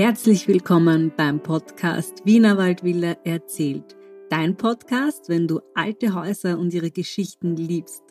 [0.00, 3.98] Herzlich willkommen beim Podcast Wienerwald Villa erzählt.
[4.30, 8.02] Dein Podcast, wenn du alte Häuser und ihre Geschichten liebst.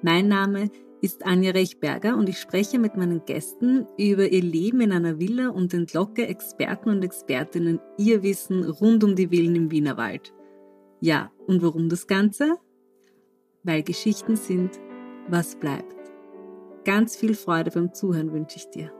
[0.00, 0.70] Mein Name
[1.02, 5.50] ist Anja Rechberger und ich spreche mit meinen Gästen über ihr Leben in einer Villa
[5.50, 10.32] und entlocke Experten und Expertinnen ihr Wissen rund um die Villen im Wienerwald.
[11.00, 12.56] Ja, und warum das Ganze?
[13.62, 14.80] Weil Geschichten sind,
[15.28, 15.96] was bleibt.
[16.86, 18.90] Ganz viel Freude beim Zuhören wünsche ich dir.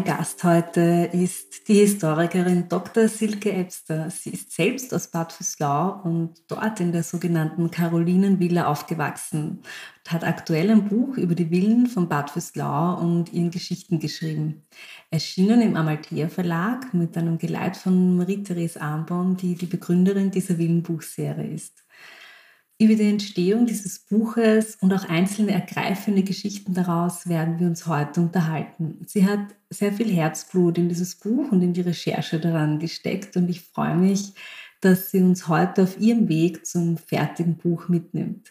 [0.00, 3.06] Mein Gast heute ist die Historikerin Dr.
[3.06, 4.08] Silke Ebster.
[4.08, 9.58] Sie ist selbst aus Bad Füßlau und dort in der sogenannten Karolinenvilla aufgewachsen
[9.98, 14.62] und hat aktuell ein Buch über die Villen von Bad Füßlau und ihren Geschichten geschrieben.
[15.10, 21.52] Erschienen im Amalthea Verlag mit einem Geleit von Marie-Therese Arnbaum, die die Begründerin dieser Villenbuchserie
[21.52, 21.84] ist.
[22.80, 28.22] Über die Entstehung dieses Buches und auch einzelne ergreifende Geschichten daraus werden wir uns heute
[28.22, 29.02] unterhalten.
[29.06, 33.50] Sie hat sehr viel Herzblut in dieses Buch und in die Recherche daran gesteckt und
[33.50, 34.32] ich freue mich,
[34.80, 38.50] dass sie uns heute auf ihrem Weg zum fertigen Buch mitnimmt.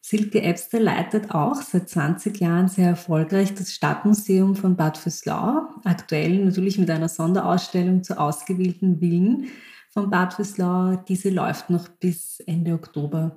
[0.00, 6.44] Silke Ebster leitet auch seit 20 Jahren sehr erfolgreich das Stadtmuseum von Bad Füßlau, aktuell
[6.44, 9.46] natürlich mit einer Sonderausstellung zu ausgewählten Villen
[9.90, 10.96] von Bad Füßlau.
[11.06, 13.36] Diese läuft noch bis Ende Oktober.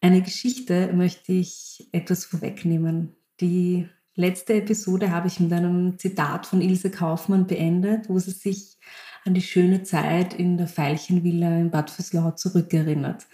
[0.00, 3.16] Eine Geschichte möchte ich etwas vorwegnehmen.
[3.40, 8.78] Die letzte Episode habe ich mit einem Zitat von Ilse Kaufmann beendet, wo sie sich
[9.24, 13.26] an die schöne Zeit in der Veilchenvilla in Bad Füßlau zurückerinnert.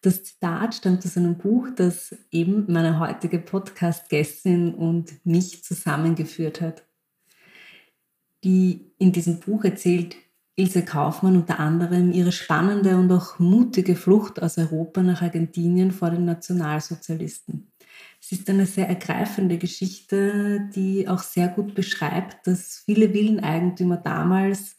[0.00, 6.84] Das Zitat stammt aus einem Buch, das eben meine heutige Podcast-Gästin und mich zusammengeführt hat.
[8.44, 10.16] Die in diesem Buch erzählt
[10.58, 16.08] Ilse Kaufmann unter anderem ihre spannende und auch mutige Flucht aus Europa nach Argentinien vor
[16.08, 17.70] den Nationalsozialisten.
[18.22, 24.76] Es ist eine sehr ergreifende Geschichte, die auch sehr gut beschreibt, dass viele Villeneigentümer damals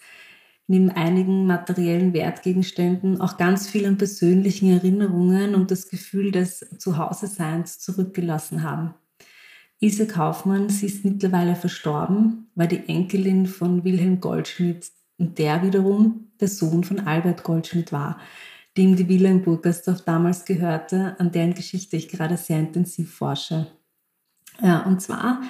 [0.66, 7.80] neben einigen materiellen Wertgegenständen auch ganz viel an persönlichen Erinnerungen und das Gefühl des Zuhause-Seins
[7.80, 8.96] zurückgelassen haben.
[9.80, 16.32] Ilse Kaufmann, sie ist mittlerweile verstorben, war die Enkelin von Wilhelm Goldschmidt, und der wiederum
[16.40, 18.20] der Sohn von Albert Goldschmidt war,
[18.78, 23.68] dem die Villa in Burgersdorf damals gehörte, an deren Geschichte ich gerade sehr intensiv forsche.
[24.62, 25.42] Ja, und zwar,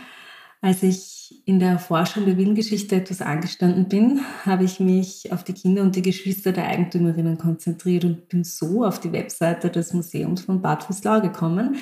[0.62, 5.54] als ich in der Forschung der Villengeschichte etwas angestanden bin, habe ich mich auf die
[5.54, 10.42] Kinder und die Geschwister der Eigentümerinnen konzentriert und bin so auf die Webseite des Museums
[10.42, 11.78] von Bad Füßlau gekommen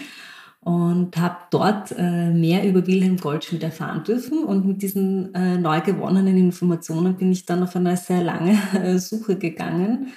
[0.65, 4.43] und habe dort äh, mehr über Wilhelm Goldschmidt erfahren dürfen.
[4.43, 8.97] Und mit diesen äh, neu gewonnenen Informationen bin ich dann auf eine sehr lange äh,
[8.97, 10.07] Suche gegangen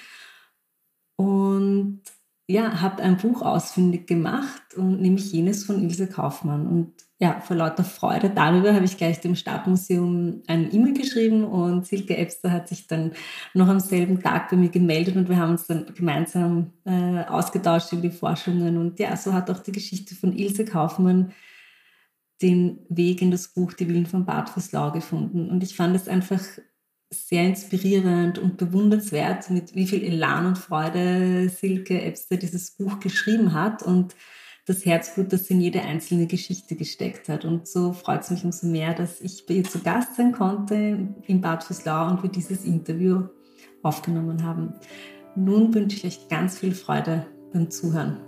[1.16, 2.00] und
[2.48, 6.66] ja, habe ein Buch ausfindig gemacht, und nämlich jenes von Ilse Kaufmann.
[6.66, 11.84] Und ja, vor lauter Freude darüber habe ich gleich dem Stadtmuseum ein E-Mail geschrieben und
[11.84, 13.12] Silke Ebster hat sich dann
[13.54, 17.92] noch am selben Tag bei mir gemeldet und wir haben uns dann gemeinsam äh, ausgetauscht
[17.92, 18.76] über die Forschungen.
[18.76, 21.32] Und ja, so hat auch die Geschichte von Ilse Kaufmann
[22.40, 25.50] den Weg in das Buch Die Villen von Bad Füßlau gefunden.
[25.50, 26.40] Und ich fand es einfach
[27.10, 33.54] sehr inspirierend und bewundernswert, mit wie viel Elan und Freude Silke Ebster dieses Buch geschrieben
[33.54, 34.14] hat und
[34.68, 37.44] das Herzblut, das in jede einzelne Geschichte gesteckt hat.
[37.46, 41.08] Und so freut es mich umso mehr, dass ich bei ihr zu Gast sein konnte
[41.26, 43.22] in Bad Füßlau und wir dieses Interview
[43.82, 44.74] aufgenommen haben.
[45.34, 48.18] Nun wünsche ich euch ganz viel Freude beim Zuhören.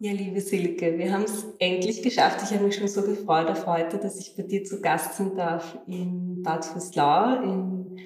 [0.00, 2.40] Ja, liebe Silke, wir haben es endlich geschafft.
[2.42, 5.36] Ich habe mich schon so gefreut auf heute, dass ich bei dir zu Gast sein
[5.36, 7.98] darf in Bad Füßlau, in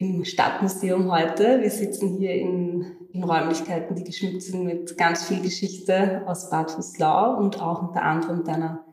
[0.00, 1.60] im Stadtmuseum heute.
[1.60, 6.70] Wir sitzen hier in, in, Räumlichkeiten, die geschmückt sind mit ganz viel Geschichte aus Bad
[6.70, 8.86] Füßlau und auch unter anderem deiner,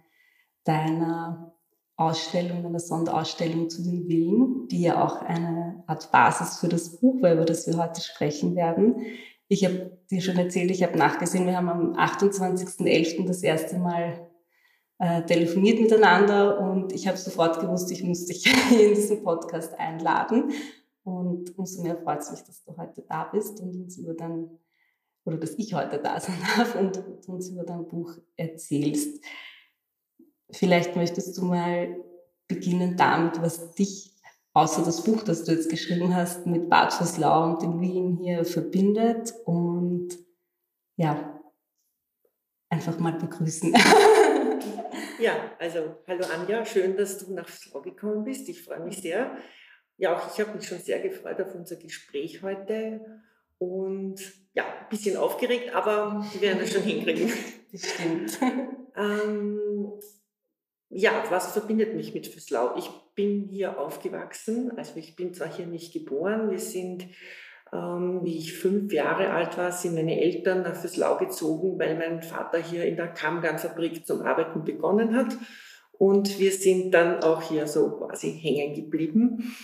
[0.65, 1.53] deiner
[1.95, 7.21] Ausstellung, einer Sonderausstellung zu den Villen, die ja auch eine Art Basis für das Buch
[7.21, 8.97] war, über das wir heute sprechen werden.
[9.47, 13.25] Ich habe dir schon erzählt, ich habe nachgesehen, wir haben am 28.11.
[13.25, 14.27] das erste Mal
[14.99, 20.51] äh, telefoniert miteinander und ich habe sofort gewusst, ich muss dich in diesen Podcast einladen.
[21.07, 24.49] Und umso mehr freut es mich, dass du heute da bist und uns über dein,
[25.23, 29.23] oder dass ich heute da sein darf und uns über dein Buch erzählst.
[30.51, 31.95] Vielleicht möchtest du mal
[32.49, 34.17] beginnen damit, was dich,
[34.51, 38.43] außer das Buch, das du jetzt geschrieben hast, mit Bad Voslau und dem Wien hier
[38.43, 40.09] verbindet und
[40.97, 41.41] ja,
[42.67, 43.73] einfach mal begrüßen.
[45.21, 48.49] ja, also hallo Anja, schön, dass du nach Flau gekommen bist.
[48.49, 49.37] Ich freue mich sehr.
[49.97, 53.01] Ja, auch ich habe mich schon sehr gefreut auf unser Gespräch heute
[53.57, 54.19] und
[54.53, 57.31] ja, ein bisschen aufgeregt, aber wir werden es schon hinkriegen.
[57.71, 58.39] Das stimmt.
[58.99, 59.59] Ähm,
[60.89, 62.77] ja, was verbindet mich mit Füßlau?
[62.77, 67.05] Ich bin hier aufgewachsen, also ich bin zwar hier nicht geboren, wir sind,
[67.71, 72.23] ähm, wie ich fünf Jahre alt war, sind meine Eltern nach Füßlau gezogen, weil mein
[72.23, 75.37] Vater hier in der Kammgarnfabrik zum Arbeiten begonnen hat.
[75.91, 79.55] Und wir sind dann auch hier so quasi hängen geblieben.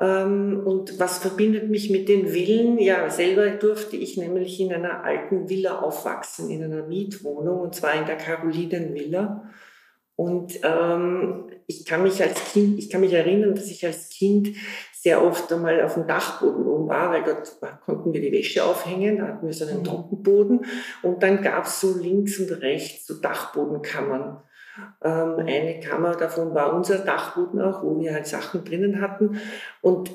[0.00, 2.78] Ähm, und was verbindet mich mit den Villen?
[2.78, 7.94] Ja, selber durfte ich nämlich in einer alten Villa aufwachsen, in einer Mietwohnung, und zwar
[7.94, 9.50] in der Carolinenvilla.
[10.16, 14.48] Und ähm, ich kann mich als Kind, ich kann mich erinnern, dass ich als Kind
[14.92, 19.18] sehr oft einmal auf dem Dachboden oben war, weil dort konnten wir die Wäsche aufhängen,
[19.18, 19.84] da hatten wir so einen mhm.
[19.84, 20.66] Trockenboden
[21.02, 24.42] und dann gab es so links und rechts so Dachbodenkammern.
[25.02, 29.40] Ähm, eine Kammer davon war unser Dachboden auch, wo wir halt Sachen drinnen hatten
[29.80, 30.10] und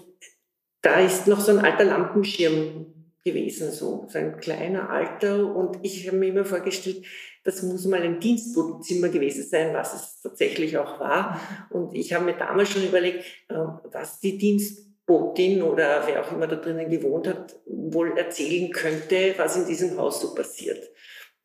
[0.81, 2.85] da ist noch so ein alter Lampenschirm
[3.23, 7.03] gewesen, so, so ein kleiner alter und ich habe mir immer vorgestellt,
[7.45, 11.39] das muss mal ein Dienstbotenzimmer gewesen sein, was es tatsächlich auch war.
[11.69, 13.55] Und ich habe mir damals schon überlegt, äh,
[13.91, 19.57] was die Dienstbotin oder wer auch immer da drinnen gewohnt hat, wohl erzählen könnte, was
[19.57, 20.89] in diesem Haus so passiert.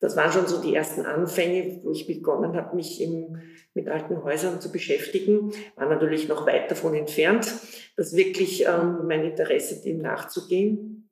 [0.01, 3.39] Das waren schon so die ersten Anfänge, wo ich begonnen habe, mich im,
[3.75, 5.53] mit alten Häusern zu beschäftigen.
[5.75, 7.53] War natürlich noch weit davon entfernt,
[7.95, 11.09] das wirklich ähm, mein Interesse dem nachzugehen.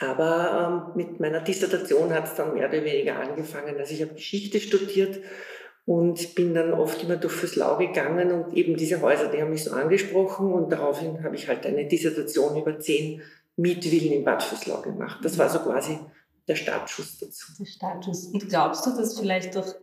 [0.00, 3.78] Aber ähm, mit meiner Dissertation hat es dann mehr oder weniger angefangen.
[3.78, 5.20] Also ich habe Geschichte studiert
[5.84, 9.62] und bin dann oft immer durch Fürslau gegangen und eben diese Häuser, die haben mich
[9.62, 13.22] so angesprochen und daraufhin habe ich halt eine Dissertation über zehn
[13.56, 15.20] Mietvillen in Bad Fürslau gemacht.
[15.22, 15.98] Das war so quasi
[16.48, 17.52] der Startschuss dazu.
[17.58, 18.26] Der Startschuss.
[18.26, 19.74] Und glaubst du, dass vielleicht durch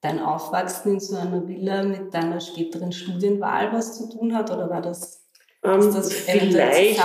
[0.00, 4.68] dein Aufwachsen in so einer Villa mit deiner späteren Studienwahl was zu tun hat oder
[4.68, 5.23] war das
[5.64, 7.00] vielleicht,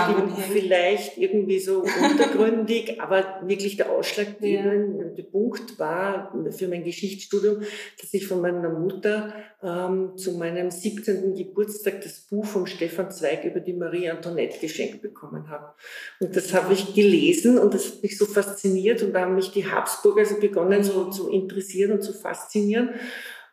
[0.52, 5.24] vielleicht irgendwie so untergründig, aber wirklich der ausschlaggebende ja.
[5.30, 7.62] Punkt war für mein Geschichtsstudium,
[8.00, 11.34] dass ich von meiner Mutter ähm, zu meinem 17.
[11.34, 15.72] Geburtstag das Buch von Stefan Zweig über die Marie Antoinette geschenkt bekommen habe.
[16.20, 19.52] Und das habe ich gelesen und das hat mich so fasziniert und da haben mich
[19.52, 22.90] die Habsburger also begonnen so zu interessieren und zu faszinieren.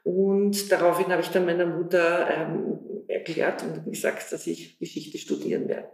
[0.07, 5.68] Und daraufhin habe ich dann meiner Mutter ähm, erklärt und gesagt, dass ich Geschichte studieren
[5.68, 5.89] werde.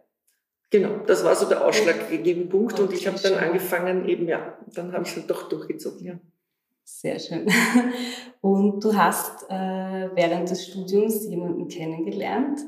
[0.70, 4.94] Genau, das war so der ausschlaggebende Punkt und ich habe dann angefangen, eben ja, dann
[4.94, 6.20] habe ich es doch durchgezogen, ja.
[6.84, 7.48] Sehr schön.
[8.42, 12.60] Und du hast äh, während des Studiums jemanden kennengelernt,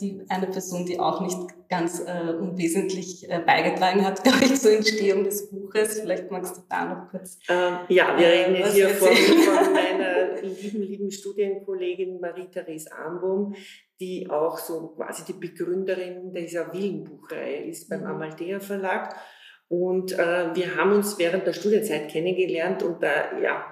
[0.00, 1.38] die, eine Person, die auch nicht
[1.70, 6.00] ganz äh, unwesentlich äh, beigetragen hat, glaube ich, zur Entstehung des Buches.
[6.00, 7.38] Vielleicht magst du da noch kurz.
[7.48, 13.54] Ähm, ja, wir reden jetzt hier von, von, meiner lieben, lieben Studienkollegin Marie-Therese Armbum,
[14.00, 18.06] die auch so quasi die Begründerin dieser Willenbuchreihe ist beim mhm.
[18.06, 19.14] Amalthea Verlag.
[19.68, 23.64] Und äh, wir haben uns während der Studienzeit kennengelernt und da, ja,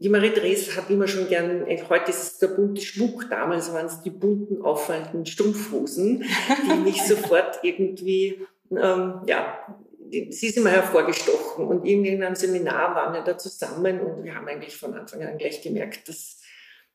[0.00, 4.02] die Marie-Therese hat immer schon gern, heute ist es der bunte Schmuck, damals waren es
[4.02, 6.24] die bunten, auffallenden Strumpfhosen,
[6.66, 8.40] die mich sofort irgendwie,
[8.70, 9.58] ähm, ja,
[10.10, 11.66] sie ist immer hervorgestochen.
[11.66, 15.38] Und in einem Seminar waren wir da zusammen und wir haben eigentlich von Anfang an
[15.38, 16.40] gleich gemerkt, dass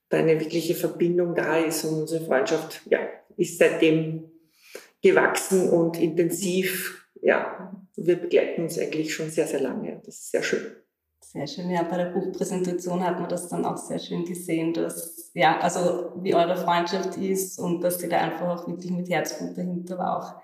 [0.10, 3.00] da eine wirkliche Verbindung da ist und unsere Freundschaft, ja,
[3.38, 4.32] ist seitdem
[5.02, 7.08] gewachsen und intensiv.
[7.22, 10.02] Ja, wir begleiten uns eigentlich schon sehr, sehr lange.
[10.06, 10.76] Das ist sehr schön.
[11.32, 11.70] Sehr schön.
[11.70, 16.12] Ja, bei der Buchpräsentation hat man das dann auch sehr schön gesehen, dass, ja, also
[16.24, 20.18] wie eure Freundschaft ist und dass sie da einfach auch wirklich mit Herzblut dahinter war,
[20.18, 20.42] auch,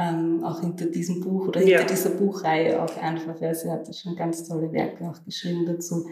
[0.00, 1.84] ähm, auch hinter diesem Buch oder hinter ja.
[1.84, 3.40] dieser Buchreihe auch einfach.
[3.40, 6.08] Ja, sie hat schon ganz tolle Werke auch geschrieben dazu.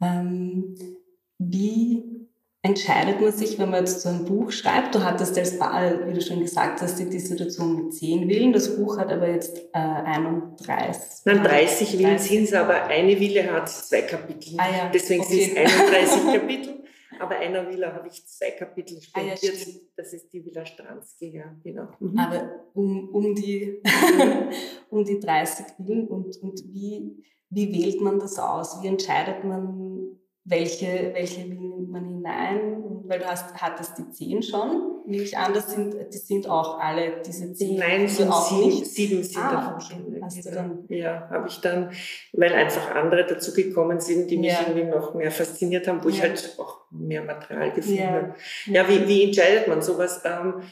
[0.00, 0.74] Ähm,
[1.38, 2.15] wie
[2.66, 4.94] entscheidet man sich, wenn man jetzt so ein Buch schreibt?
[4.94, 8.52] Du hattest als Wahl, wie du schon gesagt hast, die Dissertation mit 10 Willen.
[8.52, 11.24] Das Buch hat aber jetzt äh, 31.
[11.24, 14.54] Nein, 30 Willen sind es, aber eine Wille hat zwei Kapitel.
[14.58, 14.90] Ah, ja.
[14.92, 15.44] Deswegen okay.
[15.44, 16.76] sind es 31 Kapitel.
[17.18, 19.38] Aber einer Villa habe ich zwei Kapitel spendiert.
[19.42, 19.52] Ah, ja,
[19.96, 21.88] das ist die Villa Stransky, ja, genau.
[22.00, 22.18] Mhm.
[22.18, 23.80] Aber um, um, die,
[24.90, 28.82] um die 30 Villen und, und wie, wie wählt man das aus?
[28.82, 29.95] Wie entscheidet man,
[30.46, 32.76] welche, welche nimmt man hinein?
[33.08, 36.78] weil du hast, hattest die zehn schon, nehme ich an, das sind, die sind auch
[36.78, 37.78] alle diese zehn.
[37.78, 38.86] Nein, sind auch sieben, nicht.
[38.86, 40.20] sieben sind ah, davon okay.
[40.22, 40.84] Hast du dann?
[40.88, 41.90] Ja, habe ich dann,
[42.32, 44.60] weil einfach andere dazugekommen sind, die mich ja.
[44.66, 46.14] irgendwie noch mehr fasziniert haben, wo ja.
[46.14, 48.10] ich halt auch mehr Material gefunden ja.
[48.10, 48.34] habe.
[48.66, 50.22] Ja, wie, wie entscheidet man sowas?
[50.24, 50.62] Ähm,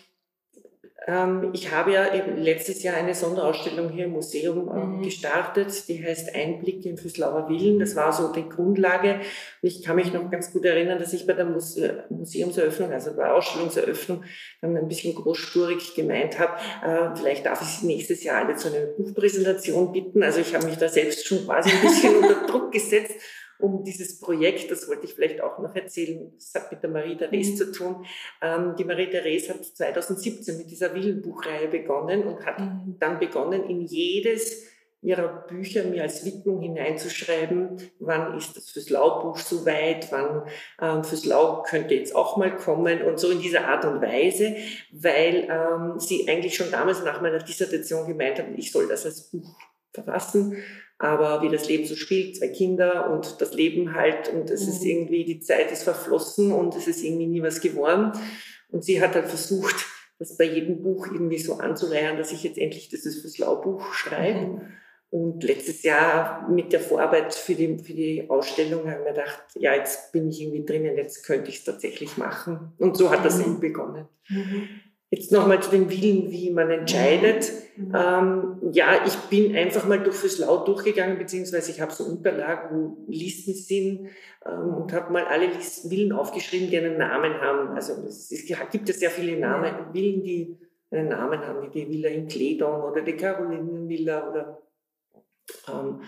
[1.53, 2.07] ich habe ja
[2.37, 5.03] letztes Jahr eine Sonderausstellung hier im Museum äh, mhm.
[5.03, 7.79] gestartet, die heißt Einblicke in Füßlauer Villen.
[7.79, 9.17] Das war so die Grundlage.
[9.17, 13.15] Und ich kann mich noch ganz gut erinnern, dass ich bei der Muse Museumseröffnung, also
[13.15, 14.25] bei der Ausstellungseröffnung,
[14.63, 18.69] dann ein bisschen großspurig gemeint habe, äh, vielleicht darf ich Sie nächstes Jahr alle zu
[18.69, 20.23] einer Buchpräsentation bitten.
[20.23, 23.15] Also ich habe mich da selbst schon quasi ein bisschen unter Druck gesetzt
[23.65, 27.53] um dieses Projekt, das wollte ich vielleicht auch noch erzählen, das hat mit der Marie-Therese
[27.53, 27.57] mhm.
[27.57, 28.07] zu tun.
[28.43, 32.97] Ähm, die Marie-Therese hat 2017 mit dieser Willenbuchreihe begonnen und hat mhm.
[33.01, 34.69] dann begonnen, in jedes
[35.01, 40.47] ihrer Bücher mir als Widmung hineinzuschreiben, wann ist das fürs Laubuch soweit, wann
[40.81, 44.57] ähm, fürs Lau könnte jetzt auch mal kommen und so in dieser Art und Weise,
[44.93, 49.31] weil ähm, sie eigentlich schon damals nach meiner Dissertation gemeint hat, ich soll das als
[49.31, 49.57] Buch
[49.93, 50.57] verfassen
[50.99, 54.69] aber wie das Leben so spielt, zwei Kinder und das Leben halt und es mhm.
[54.69, 58.13] ist irgendwie, die Zeit ist verflossen und es ist irgendwie nie was geworden.
[58.71, 59.87] Und sie hat halt versucht,
[60.19, 64.47] das bei jedem Buch irgendwie so anzureihen, dass ich jetzt endlich dieses fürs Laubuch schreibe.
[64.47, 64.61] Mhm.
[65.11, 69.45] Und letztes Jahr mit der Vorarbeit für die, für die Ausstellung habe ich mir gedacht,
[69.55, 72.73] ja, jetzt bin ich irgendwie drinnen, jetzt könnte ich es tatsächlich machen.
[72.79, 73.45] Und so hat das mhm.
[73.45, 74.09] eben begonnen.
[74.29, 74.69] Mhm.
[75.15, 77.53] Jetzt nochmal zu dem Willen, wie man entscheidet.
[77.77, 77.95] Mhm.
[77.95, 82.97] Ähm, ja, ich bin einfach mal durch fürs Laut durchgegangen, beziehungsweise ich habe so Unterlagen,
[83.07, 84.09] wo Listen sind
[84.45, 87.77] ähm, und habe mal alle Listen, Villen aufgeschrieben, die einen Namen haben.
[87.77, 89.91] Also es, es gibt ja sehr viele Namen, ja.
[89.93, 90.59] Villen, die
[90.91, 94.63] einen Namen haben, wie die Villa in Kledon oder die Carolinenvilla oder
[95.69, 96.01] ähm,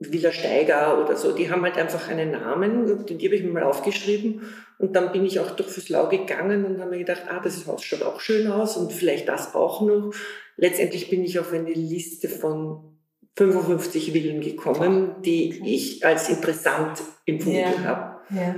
[0.00, 3.62] Villa Steiger oder so, die haben halt einfach einen Namen, den habe ich mir mal
[3.62, 4.42] aufgeschrieben
[4.78, 7.84] und dann bin ich auch durch Füßlau gegangen und habe mir gedacht, ah, das Haus
[7.84, 10.12] schaut auch schön aus und vielleicht das auch noch.
[10.56, 12.96] Letztendlich bin ich auf eine Liste von
[13.36, 17.84] 55 Villen gekommen, die ich als interessant empfunden ja.
[17.84, 18.20] habe.
[18.30, 18.54] Ja.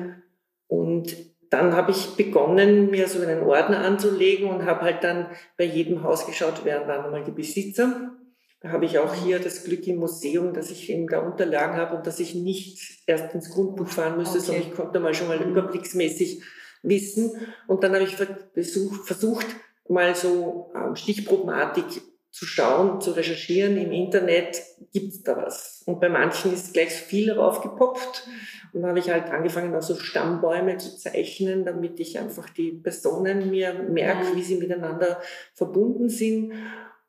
[0.67, 1.17] Und
[1.49, 6.03] dann habe ich begonnen, mir so einen Ordner anzulegen und habe halt dann bei jedem
[6.03, 8.13] Haus geschaut, wer waren einmal die Besitzer
[8.61, 11.97] da habe ich auch hier das Glück im Museum, dass ich eben da Unterlagen habe
[11.97, 14.47] und dass ich nicht erst ins Grundbuch fahren müsste, okay.
[14.47, 16.43] sondern ich konnte mal schon mal überblicksmäßig
[16.83, 17.33] wissen.
[17.67, 19.47] Und dann habe ich versucht, versucht
[19.89, 24.63] mal so ähm, Stichprobenartig zu schauen, zu recherchieren im Internet,
[24.93, 25.83] gibt's da was?
[25.87, 28.29] Und bei manchen ist gleich viel raufgepoppt.
[28.73, 32.71] Und dann habe ich halt angefangen, auch so Stammbäume zu zeichnen, damit ich einfach die
[32.71, 35.21] Personen mir merke, wie sie miteinander
[35.55, 36.53] verbunden sind.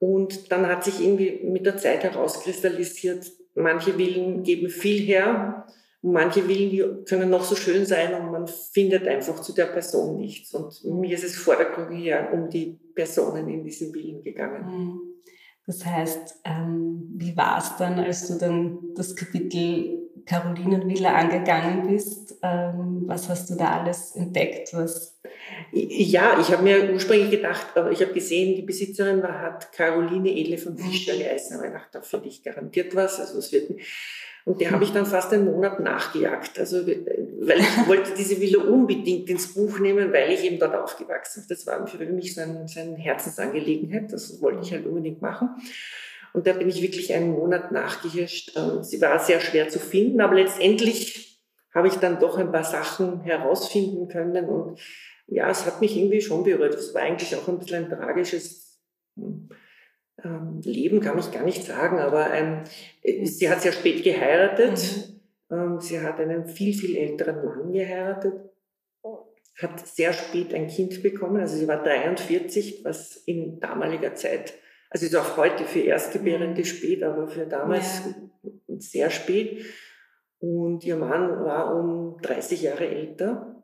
[0.01, 5.67] Und dann hat sich irgendwie mit der Zeit herauskristallisiert, manche Villen geben viel her
[6.01, 10.17] und manche Villen können noch so schön sein und man findet einfach zu der Person
[10.17, 10.55] nichts.
[10.55, 14.65] Und mir ist es vordergründig her um die Personen in diesen Villen gegangen.
[14.65, 15.01] Mhm.
[15.67, 22.39] Das heißt, ähm, wie war es dann, als du dann das Kapitel Carolinenvilla angegangen bist?
[22.41, 24.73] Ähm, was hast du da alles entdeckt?
[24.73, 25.20] Was
[25.71, 30.29] ja, ich habe mir ursprünglich gedacht, aber ich habe gesehen, die Besitzerin war, hat Caroline
[30.29, 31.57] Edle von Fischer geheißen.
[31.57, 33.19] Aber ich dachte, da finde ich garantiert was.
[33.19, 33.69] Also es wird,
[34.43, 36.59] und der habe ich dann fast einen Monat nachgejagt.
[36.59, 41.45] Also, weil ich wollte diese Villa unbedingt ins Buch nehmen, weil ich eben dort aufgewachsen
[41.47, 41.55] bin.
[41.55, 44.11] Das war für mich so, ein, so eine Herzensangelegenheit.
[44.11, 45.49] Das wollte ich halt unbedingt machen.
[46.33, 48.57] Und da bin ich wirklich einen Monat nachgehirscht.
[48.57, 51.39] Ähm, sie war sehr schwer zu finden, aber letztendlich
[51.73, 54.79] habe ich dann doch ein paar Sachen herausfinden können und
[55.27, 56.75] ja, es hat mich irgendwie schon berührt.
[56.75, 58.81] Es war eigentlich auch ein bisschen ein tragisches
[59.17, 62.63] ähm, Leben, kann ich gar nicht sagen, aber ein,
[63.03, 64.79] sie hat sehr spät geheiratet.
[65.49, 65.57] Mhm.
[65.57, 68.33] Ähm, sie hat einen viel, viel älteren Mann geheiratet,
[69.61, 74.53] hat sehr spät ein Kind bekommen, also sie war 43, was in damaliger Zeit,
[74.89, 76.65] also ist auch heute für Erstgebärende mhm.
[76.65, 78.03] spät, aber für damals
[78.43, 78.51] ja.
[78.79, 79.65] sehr spät.
[80.39, 83.60] Und ihr Mann war um 30 Jahre älter.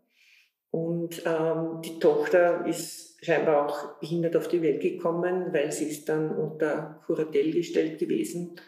[0.78, 6.08] Und ähm, die Tochter ist scheinbar auch behindert auf die Welt gekommen, weil sie ist
[6.08, 8.60] dann unter Kuratel gestellt gewesen.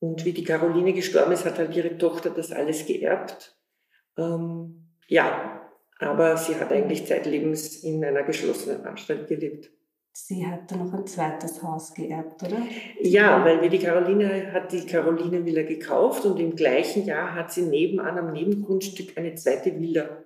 [0.00, 3.56] Und wie die Caroline gestorben ist, hat halt ihre Tochter das alles geerbt.
[4.18, 9.70] Ähm, ja, aber sie hat eigentlich zeitlebens in einer geschlossenen Anstalt gelebt.
[10.10, 12.58] Sie hat dann noch ein zweites Haus geerbt, oder?
[13.00, 17.52] Ja, weil wir die Caroline hat die Caroline Villa gekauft und im gleichen Jahr hat
[17.52, 20.21] sie nebenan am Nebengrundstück eine zweite Villa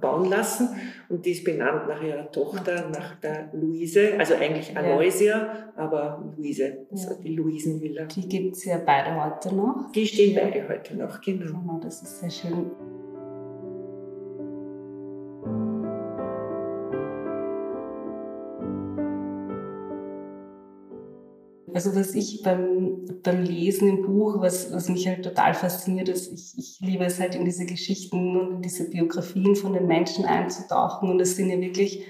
[0.00, 0.68] bauen lassen
[1.08, 5.72] und die ist benannt nach ihrer Tochter, nach der Luise, also eigentlich Aloysia, ja.
[5.76, 7.16] aber Luise, also ja.
[7.22, 8.04] die Luisenvilla.
[8.06, 9.92] Die gibt es ja beide heute noch.
[9.94, 10.44] Die stehen ja.
[10.44, 11.46] beide heute noch, genau.
[11.46, 12.70] Genau, das ist sehr schön.
[21.74, 26.32] Also was ich beim, beim Lesen im Buch, was, was mich halt total fasziniert, ist,
[26.32, 30.24] ich, ich liebe es halt in diese Geschichten und in diese Biografien von den Menschen
[30.24, 31.10] einzutauchen.
[31.10, 32.04] Und es sind ja wirklich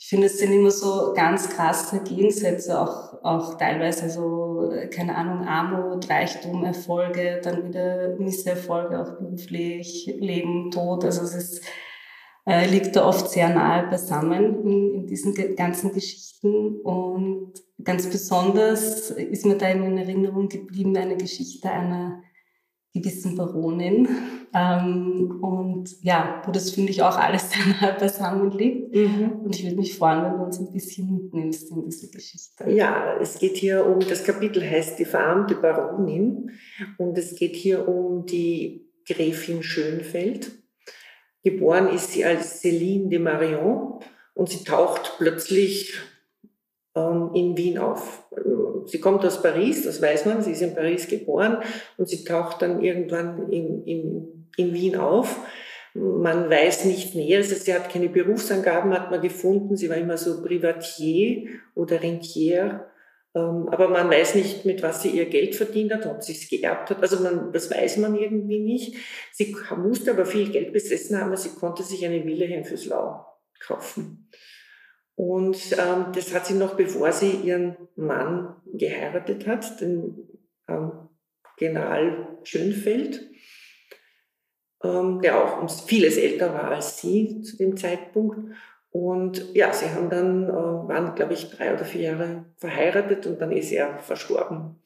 [0.00, 5.44] ich finde, es sind immer so ganz krasse Gegensätze, auch, auch teilweise so, keine Ahnung,
[5.44, 11.04] Armut, Reichtum, Erfolge, dann wieder Misserfolge, auch beruflich, Leben, Tod.
[11.04, 11.64] Also es ist,
[12.48, 16.80] äh, liegt da oft sehr nahe beisammen in, in diesen ganzen Geschichten.
[16.80, 17.52] Und
[17.84, 22.22] ganz besonders ist mir da in Erinnerung geblieben eine Geschichte einer
[22.94, 24.08] gewissen Baronin.
[24.54, 28.94] Ähm, und ja, wo das finde ich auch alles sehr nah beisammen liegt.
[28.94, 29.40] Mhm.
[29.44, 32.70] Und ich würde mich freuen, wenn du uns ein bisschen mitnimmst in diese Geschichte.
[32.70, 36.50] Ja, es geht hier um, das Kapitel heißt Die verarmte Baronin.
[36.96, 40.50] Und es geht hier um die Gräfin Schönfeld.
[41.50, 44.00] Geboren ist sie als Céline de Marion
[44.34, 45.94] und sie taucht plötzlich
[46.94, 48.24] ähm, in Wien auf.
[48.86, 51.58] Sie kommt aus Paris, das weiß man, sie ist in Paris geboren
[51.96, 55.40] und sie taucht dann irgendwann in, in, in Wien auf.
[55.94, 59.76] Man weiß nicht näher, also sie hat keine Berufsangaben, hat man gefunden.
[59.76, 62.86] Sie war immer so Privatier oder Rentier.
[63.34, 66.48] Ähm, aber man weiß nicht, mit was sie ihr Geld verdient hat, ob sie es
[66.48, 67.02] geerbt hat.
[67.02, 68.96] Also man, das weiß man irgendwie nicht.
[69.32, 73.24] Sie musste aber viel Geld besessen haben, sie konnte sich eine Villa in Füßlau
[73.60, 74.30] kaufen.
[75.14, 80.28] Und ähm, das hat sie noch, bevor sie ihren Mann geheiratet hat, den
[80.68, 80.92] ähm,
[81.56, 83.28] General Schönfeld,
[84.84, 88.38] ähm, der auch um vieles älter war als sie zu dem Zeitpunkt.
[88.90, 93.40] Und ja, sie haben dann, äh, waren, glaube ich, drei oder vier Jahre verheiratet und
[93.40, 94.82] dann ist er verstorben.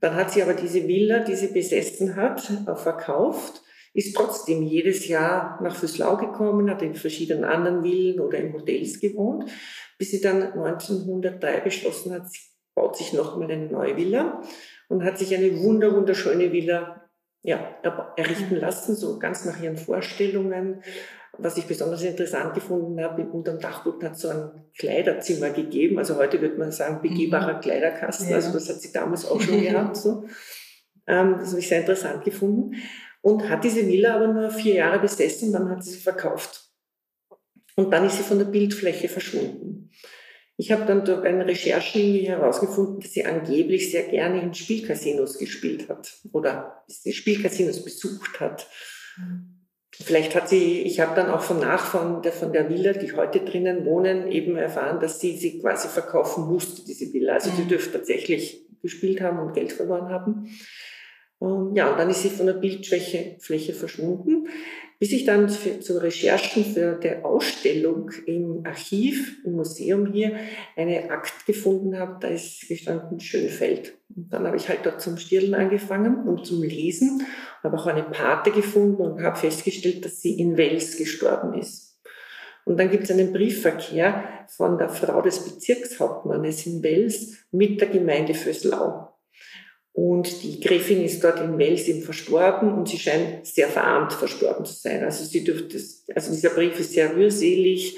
[0.00, 3.62] Dann hat sie aber diese Villa, die sie besessen hat, äh, verkauft
[3.96, 9.00] ist trotzdem jedes Jahr nach Füßlau gekommen, hat in verschiedenen anderen Villen oder in Hotels
[9.00, 9.50] gewohnt,
[9.96, 12.40] bis sie dann 1903 beschlossen hat, sie
[12.74, 14.42] baut sich nochmal eine neue Villa
[14.88, 17.05] und hat sich eine wunder, wunderschöne Villa
[17.42, 17.76] ja,
[18.16, 20.82] errichten lassen, so ganz nach ihren Vorstellungen.
[21.38, 25.98] Was ich besonders interessant gefunden habe, unter dem Dachboden hat so ein Kleiderzimmer gegeben.
[25.98, 27.60] Also heute würde man sagen, begehbarer mhm.
[27.60, 28.30] Kleiderkasten.
[28.30, 28.36] Ja.
[28.36, 29.96] Also das hat sie damals auch schon gehabt.
[29.96, 30.24] So.
[31.06, 32.76] Ähm, das habe ich sehr interessant gefunden
[33.26, 36.70] und hat diese Villa aber nur vier Jahre besessen, dann hat sie sie verkauft.
[37.74, 39.90] Und dann ist sie von der Bildfläche verschwunden.
[40.58, 45.88] Ich habe dann durch eine Recherche herausgefunden, dass sie angeblich sehr gerne in Spielcasinos gespielt
[45.88, 48.66] hat oder die Spielcasinos besucht hat.
[49.92, 53.40] Vielleicht hat sie, ich habe dann auch von Nachfahren der, von der Villa, die heute
[53.40, 57.34] drinnen wohnen, eben erfahren, dass sie sie quasi verkaufen musste, diese Villa.
[57.34, 60.50] Also sie dürfte tatsächlich gespielt haben und Geld verloren haben.
[61.40, 64.48] Ähm, ja, und dann ist sie von der Bildschwäche Fläche verschwunden,
[64.98, 70.36] bis ich dann für, zu Recherchen für der Ausstellung im Archiv, im Museum hier,
[70.74, 73.98] eine Akt gefunden habe, da ist gestanden Schönfeld.
[74.14, 77.26] Und dann habe ich halt dort zum Stirlen angefangen und zum Lesen,
[77.62, 82.00] habe auch eine Pate gefunden und habe festgestellt, dass sie in Wels gestorben ist.
[82.64, 87.88] Und dann gibt es einen Briefverkehr von der Frau des Bezirkshauptmannes in Wels mit der
[87.88, 89.15] Gemeinde Föslau.
[89.96, 94.66] Und die Gräfin ist dort in Wels eben verstorben und sie scheint sehr verarmt verstorben
[94.66, 95.02] zu sein.
[95.02, 95.80] Also sie dürfte,
[96.14, 97.96] also dieser Brief ist sehr rührselig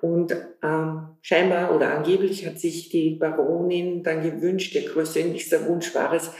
[0.00, 6.14] und ähm, scheinbar oder angeblich hat sich die Baronin dann gewünscht, ihr persönlichster Wunsch war
[6.14, 6.32] es,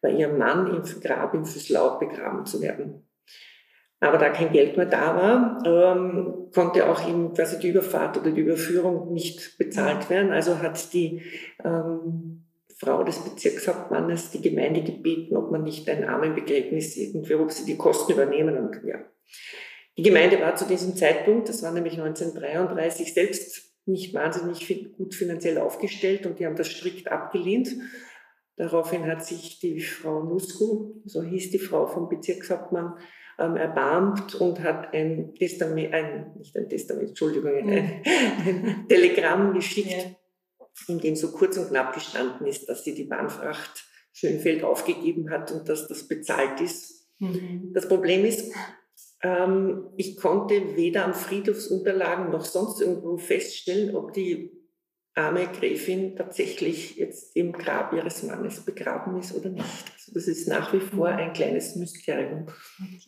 [0.00, 3.06] bei ihrem Mann im Grab in Füßlau begraben zu werden.
[4.00, 8.30] Aber da kein Geld mehr da war, ähm, konnte auch ihm quasi die Überfahrt oder
[8.30, 10.32] die Überführung nicht bezahlt werden.
[10.32, 11.20] Also hat die
[11.62, 12.43] ähm,
[12.84, 17.78] Frau des Bezirkshauptmannes die Gemeinde gebeten, ob man nicht ein Armenbegräbnis irgendwie, ob sie die
[17.78, 18.58] Kosten übernehmen.
[18.58, 18.98] Und ja,
[19.96, 25.58] die Gemeinde war zu diesem Zeitpunkt, das war nämlich 1933, selbst nicht wahnsinnig gut finanziell
[25.58, 27.70] aufgestellt und die haben das strikt abgelehnt.
[28.56, 32.94] Daraufhin hat sich die Frau Nusku, so hieß die Frau vom Bezirkshauptmann,
[33.38, 39.90] ähm, erbarmt und hat ein Testament, ein, nicht ein Testament, Entschuldigung, ein, ein Telegramm geschickt.
[39.90, 40.23] Ja
[40.88, 45.50] in dem so kurz und knapp gestanden ist, dass sie die Bahnfracht Schönfeld aufgegeben hat
[45.52, 47.08] und dass das bezahlt ist.
[47.18, 47.72] Mhm.
[47.74, 48.52] Das Problem ist,
[49.22, 54.52] ähm, ich konnte weder am Friedhofsunterlagen noch sonst irgendwo feststellen, ob die
[55.16, 59.64] arme Gräfin tatsächlich jetzt im Grab ihres Mannes begraben ist oder nicht.
[59.94, 62.46] Also das ist nach wie vor ein kleines Mysterium.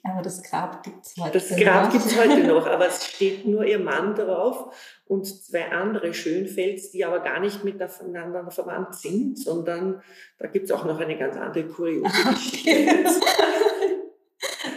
[0.05, 3.47] Aber das Grab gibt es heute Das Grab gibt es heute noch, aber es steht
[3.47, 4.73] nur ihr Mann drauf
[5.07, 10.01] und zwei andere Schönfels, die aber gar nicht miteinander verwandt sind, sondern
[10.39, 13.03] da gibt es auch noch eine ganz andere kuriose Geschichte.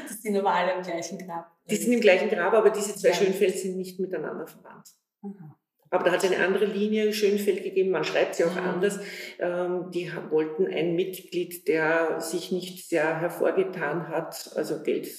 [0.08, 1.52] das sind aber alle im gleichen Grab.
[1.70, 4.90] Die sind im gleichen Grab, aber diese zwei Schönfels sind nicht miteinander verwandt.
[5.22, 5.59] Aha.
[5.92, 8.70] Aber da hat es eine andere Linie Schönfeld gegeben, man schreibt sie auch mhm.
[8.70, 9.00] anders.
[9.40, 15.10] Ähm, die wollten ein Mitglied, der sich nicht sehr hervorgetan hat, also Geld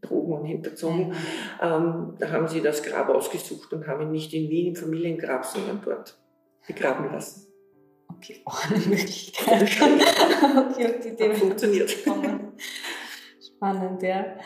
[0.00, 1.08] betrogen und hinterzogen.
[1.08, 1.14] Mhm.
[1.60, 5.44] Ähm, da haben sie das Grab ausgesucht und haben ihn nicht in Wien im Familiengrab,
[5.44, 6.18] sondern dort
[6.66, 7.48] begraben lassen.
[8.16, 9.62] Okay, auch eine Möglichkeit.
[9.62, 11.90] okay, auf die Idee funktioniert.
[13.56, 14.36] Spannend, ja.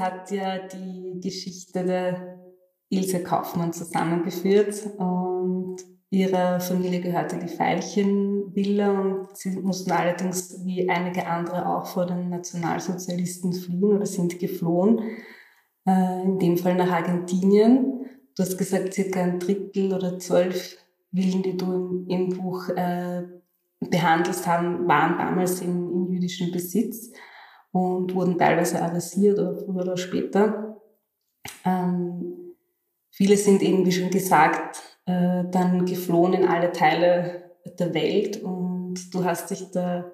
[0.00, 2.40] Hat ja die Geschichte der
[2.88, 5.76] Ilse Kaufmann zusammengeführt und
[6.10, 12.30] ihrer Familie gehörte die Veilchenvilla und sie mussten allerdings wie einige andere auch vor den
[12.30, 15.00] Nationalsozialisten fliehen oder sind geflohen,
[15.86, 18.06] äh, in dem Fall nach Argentinien.
[18.36, 20.76] Du hast gesagt, circa ein Drittel oder zwölf
[21.12, 23.22] Villen, die du im, Buch äh,
[23.80, 27.12] behandelt haben, waren damals in, in jüdischem Besitz
[27.72, 30.80] und wurden teilweise arrestiert oder früher oder später.
[31.64, 32.54] Ähm,
[33.10, 39.14] viele sind eben, wie schon gesagt, äh, dann geflohen in alle Teile der Welt und
[39.14, 40.12] du hast dich da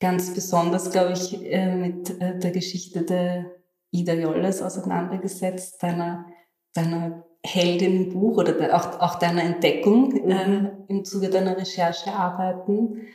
[0.00, 3.50] ganz besonders, glaube ich, äh, mit äh, der Geschichte der
[3.90, 6.26] Ida Jolles auseinandergesetzt, deiner,
[6.74, 10.30] deiner Heldin im Buch oder de, auch, auch deiner Entdeckung mhm.
[10.30, 13.06] äh, im Zuge deiner Recherchearbeiten.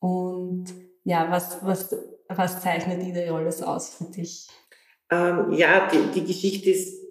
[0.00, 0.66] Und
[1.04, 1.94] ja, was, was
[2.28, 4.48] was zeichnet Ida Jolles aus für dich?
[5.10, 7.06] Ähm, ja, die, die Geschichte ist,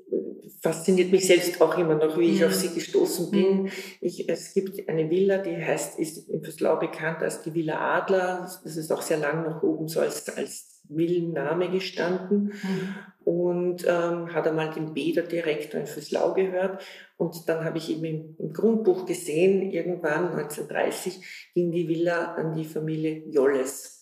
[0.61, 2.47] fasziniert mich selbst auch immer noch, wie ich mhm.
[2.47, 3.63] auf sie gestoßen bin.
[3.63, 3.71] Mhm.
[4.01, 8.49] Ich, es gibt eine Villa, die heißt, ist in Fürslau bekannt als die Villa Adler.
[8.63, 12.95] Das ist auch sehr lang nach oben so als, als Villenname gestanden mhm.
[13.23, 16.83] und ähm, hat einmal dem Bäderdirektor in Fürslau gehört.
[17.17, 22.55] Und dann habe ich eben im, im, Grundbuch gesehen, irgendwann 1930 ging die Villa an
[22.55, 23.94] die Familie Jolles.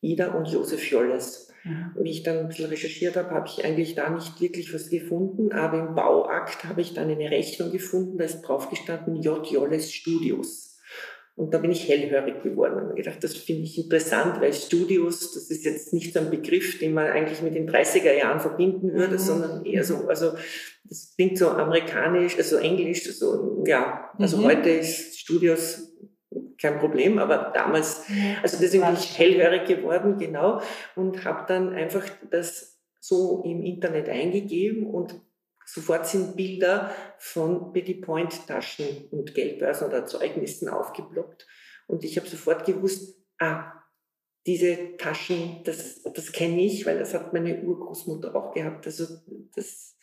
[0.00, 1.52] Ida und Josef Jolles.
[1.64, 1.92] Mhm.
[2.00, 5.52] Wie ich dann ein bisschen recherchiert habe, habe ich eigentlich da nicht wirklich was gefunden,
[5.52, 9.44] aber im Bauakt habe ich dann eine Rechnung gefunden, da ist drauf gestanden J.
[9.50, 10.66] Jolles Studios.
[11.36, 15.34] Und da bin ich hellhörig geworden und habe gedacht, das finde ich interessant, weil Studios,
[15.34, 18.94] das ist jetzt nicht so ein Begriff, den man eigentlich mit den 30er Jahren verbinden
[18.94, 19.18] würde, mhm.
[19.18, 20.32] sondern eher so, also
[20.84, 24.44] das klingt so amerikanisch, also englisch, so, ja, also mhm.
[24.44, 25.92] heute ist Studios
[26.60, 28.04] kein Problem, aber damals,
[28.42, 30.60] also deswegen bin ich hellhörig geworden, genau,
[30.94, 35.20] und habe dann einfach das so im Internet eingegeben und
[35.64, 41.46] sofort sind Bilder von Betty Point Taschen und Geldbörsen oder Zeugnissen aufgeploppt.
[41.86, 43.72] Und ich habe sofort gewusst, ah,
[44.46, 48.86] diese Taschen, das, das kenne ich, weil das hat meine Urgroßmutter auch gehabt.
[48.86, 49.06] Also
[49.54, 49.96] das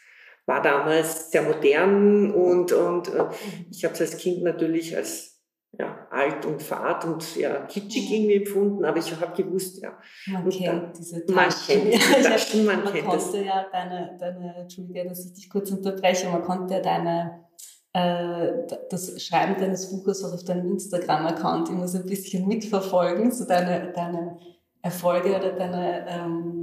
[0.46, 3.26] war damals sehr modern und, und äh,
[3.72, 5.33] ich habe es als Kind natürlich als
[5.80, 9.98] ja, alt und fad und ja, kitschig irgendwie empfunden, aber ich habe gewusst, ja.
[10.32, 11.90] Man kennt dann, diese Taschen.
[11.90, 13.46] Man kennt Taschen, man, man kennt konnte das.
[13.46, 17.46] ja deine, deine, Entschuldige, dass ich dich kurz unterbreche, man konnte ja deine,
[17.94, 18.52] äh,
[18.90, 23.92] das Schreiben deines Buches auch auf deinem Instagram-Account immer so ein bisschen mitverfolgen, so deine,
[23.94, 24.38] deine
[24.84, 26.63] Erfolge oder deine, ähm,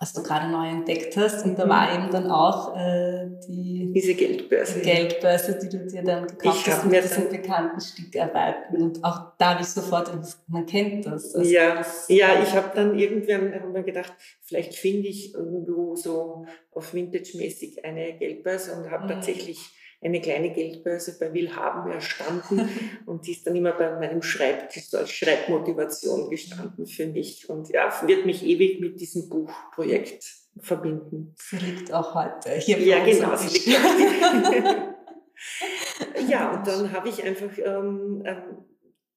[0.00, 1.44] was du gerade neu entdeckt hast.
[1.44, 1.70] Und da mhm.
[1.70, 4.80] war eben dann auch äh, die diese Geldbörse.
[4.80, 8.80] Geldbörse, die du dir dann gekauft ich hast mit diesen bekannten Stückarbeiten.
[8.80, 10.10] Und auch da habe ich sofort,
[10.46, 11.34] man kennt das.
[11.34, 15.96] Also ja, das, ja, ich habe dann irgendwann hab mir gedacht, vielleicht finde ich irgendwo
[15.96, 19.08] so auf Vintage-mäßig eine Geldbörse und habe mhm.
[19.08, 19.58] tatsächlich
[20.00, 22.68] eine kleine Geldbörse bei Willhaben erstanden
[23.06, 27.92] und die ist dann immer bei meinem Schreibtisch als Schreibmotivation gestanden für mich und ja,
[28.06, 30.24] wird mich ewig mit diesem Buchprojekt
[30.60, 31.34] verbinden.
[31.36, 33.66] Sie liegt auch heute hier Ja, genau, sie liegt
[36.28, 38.64] Ja, und dann habe ich einfach ähm, ähm,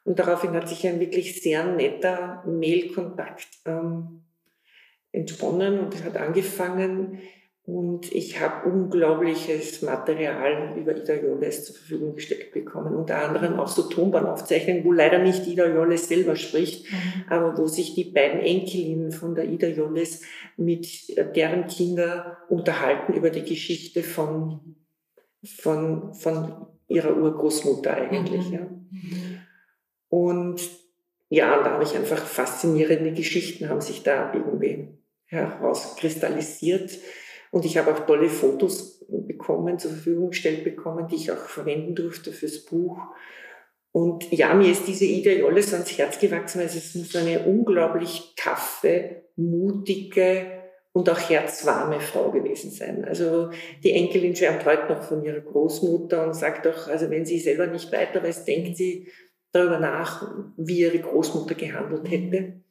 [0.05, 4.23] Und daraufhin hat sich ein wirklich sehr netter Mailkontakt ähm,
[5.11, 7.19] entsponnen und hat angefangen,
[7.71, 12.95] und ich habe unglaubliches Material über Ida Jolles zur Verfügung gestellt bekommen.
[12.95, 17.23] Unter anderem auch so Tonbandaufzeichnungen, wo leider nicht Ida Jolles selber spricht, mhm.
[17.29, 20.23] aber wo sich die beiden Enkelinnen von der Ida Jolles
[20.57, 20.87] mit
[21.35, 24.75] deren Kinder unterhalten über die Geschichte von,
[25.43, 28.49] von, von ihrer Urgroßmutter eigentlich.
[28.49, 28.53] Mhm.
[28.53, 28.67] Ja.
[30.09, 30.61] Und
[31.29, 34.87] ja, da habe ich einfach faszinierende Geschichten, haben sich da irgendwie
[35.27, 36.97] herauskristallisiert
[37.51, 41.95] Und ich habe auch tolle Fotos bekommen, zur Verfügung gestellt bekommen, die ich auch verwenden
[41.95, 42.99] durfte fürs Buch.
[43.91, 48.33] Und ja, mir ist diese Ida Jolles ans Herz gewachsen, weil es muss eine unglaublich
[48.35, 50.45] taffe, mutige
[50.91, 53.05] und auch herzwarme Frau gewesen sein.
[53.05, 53.49] Also
[53.83, 57.67] die Enkelin schwärmt heute noch von ihrer Großmutter und sagt auch, also wenn sie selber
[57.67, 59.07] nicht weiter weiß, denkt sie
[59.51, 62.61] darüber nach, wie ihre Großmutter gehandelt hätte.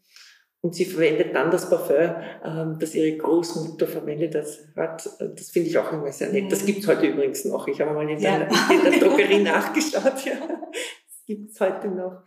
[0.60, 4.34] Und sie verwendet dann das Parfum, ähm, das ihre Großmutter verwendet
[4.76, 5.08] hat.
[5.18, 6.50] Das finde ich auch immer sehr nett.
[6.50, 6.66] Das mhm.
[6.66, 7.68] gibt es heute übrigens noch.
[7.68, 8.38] Ich habe mal in, ja.
[8.38, 10.24] der, in der Drogerie nachgeschaut.
[10.24, 10.34] Ja.
[10.40, 12.24] Das gibt es heute noch.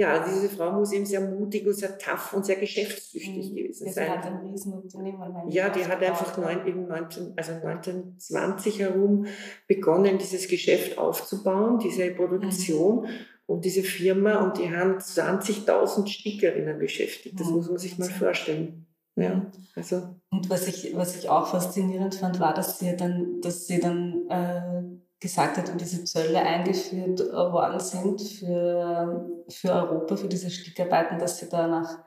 [0.00, 3.54] Ja, diese Frau muss eben sehr mutig und sehr tough und sehr geschäftstüchtig mhm.
[3.54, 4.06] gewesen ja, sein.
[4.06, 5.50] Sie hat ein Riesenunternehmen.
[5.50, 9.26] Ja, die hat einfach neun, eben 19, also 1920 herum
[9.66, 13.02] begonnen, dieses Geschäft aufzubauen, diese Produktion.
[13.02, 13.08] Mhm.
[13.50, 17.40] Und diese Firma, und die haben 20.000 Stickerinnen beschäftigt.
[17.40, 17.56] Das mhm.
[17.56, 18.86] muss man sich mal vorstellen.
[19.16, 20.14] Ja, also.
[20.30, 24.28] Und was ich, was ich auch faszinierend fand, war, dass sie dann, dass sie dann
[24.28, 24.82] äh,
[25.18, 31.40] gesagt hat, und diese Zölle eingeführt worden sind für, für Europa, für diese Stickarbeiten, dass
[31.40, 31.98] sie danach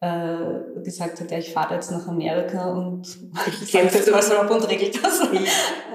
[0.00, 3.04] äh, gesagt hat, ja, ich fahre jetzt nach Amerika und
[3.62, 4.34] ich kämpfe jetzt mal so.
[4.34, 5.22] ab und regelt das.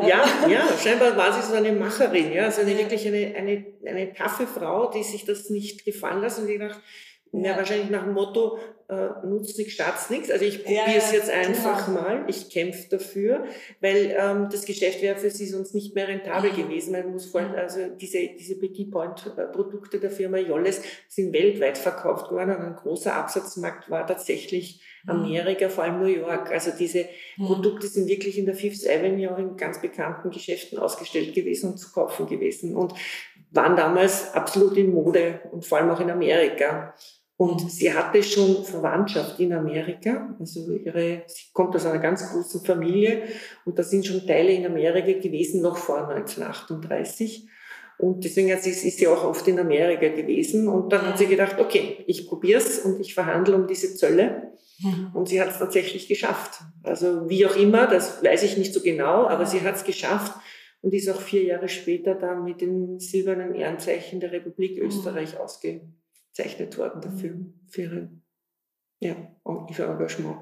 [0.01, 4.11] Ja, ja, scheinbar war sie so eine Macherin, ja, also eine, wirklich eine, eine, eine
[4.11, 6.81] taffe Frau, die sich das nicht gefallen lässt und die gedacht,
[7.33, 10.29] ja, wahrscheinlich nach dem Motto, äh, nutzt nichts, schadet nichts.
[10.29, 12.01] Also ich probiere es ja, jetzt einfach genau.
[12.01, 13.45] mal, ich kämpfe dafür,
[13.81, 16.55] weil ähm, das Geschäft wäre für sie sonst nicht mehr rentabel mhm.
[16.57, 16.91] gewesen.
[16.91, 22.31] Man muss vor, also diese, diese Petit Point Produkte der Firma Jolles sind weltweit verkauft
[22.31, 25.11] worden und ein großer Absatzmarkt war tatsächlich mhm.
[25.11, 26.51] Amerika, vor allem New York.
[26.51, 27.05] Also diese
[27.37, 27.45] mhm.
[27.47, 31.91] Produkte sind wirklich in der Fifth Avenue in ganz bekannten Geschäften ausgestellt gewesen und zu
[31.91, 32.93] kaufen gewesen und
[33.51, 36.93] waren damals absolut in Mode und vor allem auch in Amerika.
[37.35, 40.35] Und sie hatte schon Verwandtschaft in Amerika.
[40.39, 43.23] Also ihre, sie kommt aus einer ganz großen Familie
[43.65, 47.47] und da sind schon Teile in Amerika gewesen, noch vor 1938.
[47.97, 50.67] Und deswegen ist sie auch oft in Amerika gewesen.
[50.67, 54.53] Und dann hat sie gedacht, okay, ich probiere es und ich verhandle um diese Zölle.
[54.79, 55.11] Mhm.
[55.13, 56.61] Und sie hat es tatsächlich geschafft.
[56.83, 60.33] Also wie auch immer, das weiß ich nicht so genau, aber sie hat es geschafft
[60.81, 64.87] und ist auch vier Jahre später dann mit dem silbernen Ehrenzeichen der Republik mhm.
[64.87, 66.02] Österreich ausgegangen
[66.33, 67.53] gezeichnet worden dafür, mhm.
[67.67, 68.09] für ihre,
[68.99, 69.15] ja,
[69.69, 70.37] ihr Engagement.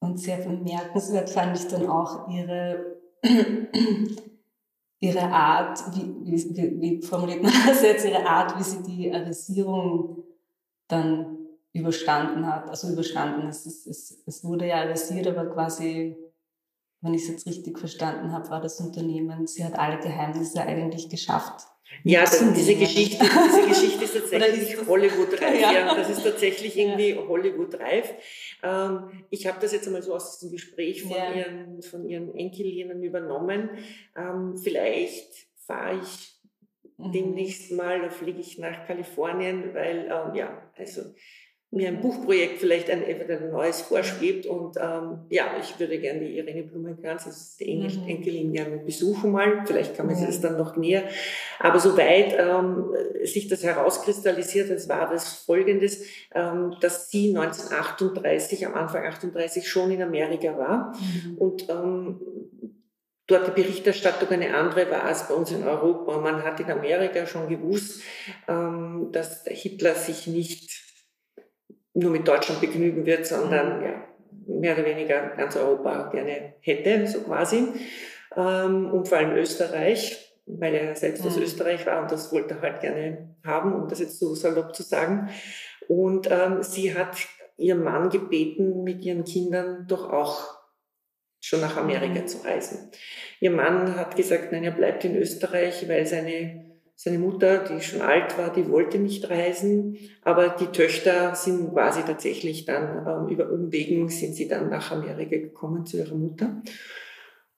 [0.00, 2.96] Und sehr bemerkenswert fand ich dann auch ihre,
[5.00, 10.24] ihre Art, wie, wie, wie formuliert man das jetzt, ihre Art, wie sie die Arisierung
[10.88, 11.38] dann
[11.72, 12.68] überstanden hat.
[12.68, 16.16] Also überstanden, es, ist, es, es wurde ja arisiert, aber quasi,
[17.00, 21.08] wenn ich es jetzt richtig verstanden habe, war das Unternehmen, sie hat alle Geheimnisse eigentlich
[21.08, 21.71] geschafft.
[22.04, 25.60] Ja, das, diese Geschichte, diese Geschichte ist tatsächlich Hollywood-reif.
[25.60, 25.72] Ja.
[25.72, 25.94] ja.
[25.94, 27.28] das ist tatsächlich irgendwie ja.
[27.28, 28.14] Hollywood-reif.
[28.62, 31.32] Ähm, ich habe das jetzt einmal so aus diesem Gespräch von, ja.
[31.32, 33.70] ihren, von ihren Enkelinnen übernommen.
[34.16, 36.40] Ähm, vielleicht fahre ich
[36.98, 37.12] mhm.
[37.12, 41.02] demnächst mal, da fliege ich nach Kalifornien, weil, ähm, ja, also
[41.72, 44.44] mir ein Buchprojekt vielleicht ein, ein neues vorschwebt.
[44.44, 48.08] Und ähm, ja, ich würde gerne die Irene Blumenkranz, das ist die Engel, mhm.
[48.08, 49.64] Enkelin, gerne besuchen mal.
[49.66, 51.04] Vielleicht kann man sich das dann noch näher.
[51.58, 52.92] Aber soweit ähm,
[53.24, 56.04] sich das herauskristallisiert, das war das Folgendes,
[56.34, 60.92] ähm, dass sie 1938, am Anfang 38 schon in Amerika war.
[60.92, 61.38] Mhm.
[61.38, 62.20] Und ähm,
[63.26, 66.18] dort die Berichterstattung eine andere war als bei uns in Europa.
[66.18, 68.02] Man hat in Amerika schon gewusst,
[68.46, 70.91] ähm, dass Hitler sich nicht
[71.94, 73.84] nur mit Deutschland begnügen wird, sondern mhm.
[73.84, 74.04] ja,
[74.46, 77.68] mehr oder weniger ganz Europa gerne hätte, so quasi.
[78.36, 81.42] Ähm, und vor allem Österreich, weil er selbst aus mhm.
[81.42, 84.82] Österreich war und das wollte er halt gerne haben, um das jetzt so salopp zu
[84.82, 85.28] sagen.
[85.88, 87.16] Und ähm, sie hat
[87.56, 90.62] ihren Mann gebeten, mit ihren Kindern doch auch
[91.40, 92.26] schon nach Amerika mhm.
[92.26, 92.90] zu reisen.
[93.40, 96.71] Ihr Mann hat gesagt, nein, er bleibt in Österreich, weil seine
[97.02, 102.02] seine Mutter, die schon alt war, die wollte nicht reisen, aber die Töchter sind quasi
[102.02, 106.62] tatsächlich dann ähm, über Umwegen sind sie dann nach Amerika gekommen zu ihrer Mutter.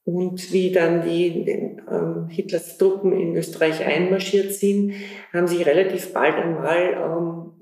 [0.04, 4.94] Und wie dann die ähm, Hitlers Truppen in Österreich einmarschiert sind,
[5.30, 7.52] haben sie relativ bald einmal ähm,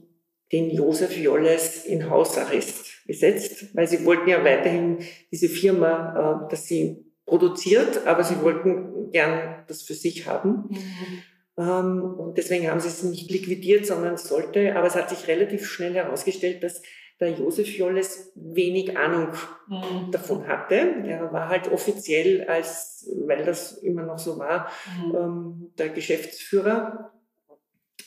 [0.52, 4.98] den Josef Jolles in Hausarrest gesetzt, weil sie wollten ja weiterhin
[5.32, 10.68] diese Firma, äh, dass sie produziert, aber sie wollten gern das für sich haben.
[10.70, 11.22] Mhm.
[11.62, 15.66] Ähm, und deswegen haben sie es nicht liquidiert, sondern sollte, aber es hat sich relativ
[15.66, 16.82] schnell herausgestellt, dass
[17.20, 19.28] der Josef Jolles wenig Ahnung
[19.68, 20.10] mhm.
[20.10, 20.74] davon hatte.
[21.06, 25.14] Er war halt offiziell als, weil das immer noch so war, mhm.
[25.14, 27.12] ähm, der Geschäftsführer.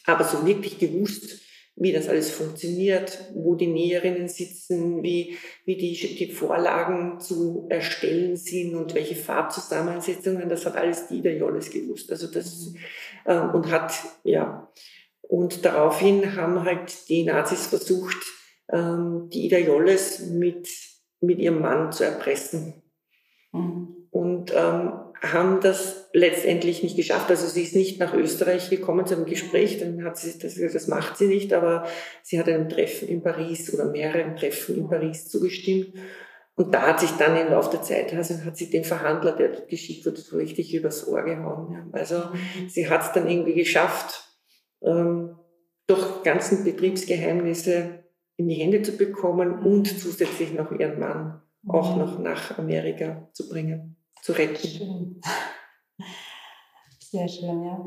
[0.06, 1.41] Aber so wirklich gewusst,
[1.78, 8.38] wie das alles funktioniert, wo die Näherinnen sitzen, wie, wie die, die Vorlagen zu erstellen
[8.38, 12.10] sind und welche Farbzusammensetzungen, das hat alles die der Jolles gewusst.
[12.12, 12.74] Also das,
[13.26, 14.72] äh, und hat, ja,
[15.22, 18.18] und daraufhin haben halt die Nazis versucht,
[18.72, 20.70] ähm, die Ida Jolles mit,
[21.20, 22.82] mit ihrem Mann zu erpressen.
[23.52, 24.08] Mhm.
[24.12, 27.30] Und ähm, haben das letztendlich nicht geschafft.
[27.30, 30.88] Also sie ist nicht nach Österreich gekommen zu einem Gespräch, dann hat sie das, das
[30.88, 31.86] macht sie nicht, aber
[32.22, 35.94] sie hat einem Treffen in Paris oder mehreren Treffen in Paris zugestimmt.
[36.56, 39.50] Und da hat sich dann im Laufe der Zeit, also hat sie den Verhandler, der
[39.50, 41.89] dort geschickt wurde, so richtig übers Ohr gehauen.
[41.91, 42.70] Also mhm.
[42.70, 44.24] sie hat es dann irgendwie geschafft,
[44.82, 45.36] ähm,
[45.88, 48.06] durch ganzen Betriebsgeheimnisse
[48.38, 52.02] in die Hände zu bekommen und zusätzlich noch ihren Mann auch mhm.
[52.02, 54.68] noch nach Amerika zu bringen zu retten.
[54.68, 55.22] Schön.
[57.00, 57.86] Sehr schön, ja.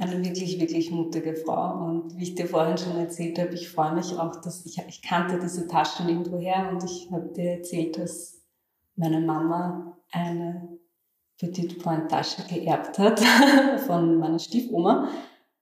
[0.00, 1.84] Eine wirklich, wirklich mutige Frau.
[1.84, 5.02] Und wie ich dir vorhin schon erzählt habe, ich freue mich auch, dass ich, ich
[5.02, 8.40] kannte diese Taschen irgendwoher und ich habe dir erzählt, dass
[8.94, 10.78] meine Mama eine
[11.38, 13.20] Petit Point Tasche geerbt hat
[13.86, 15.08] von meiner Stiefoma.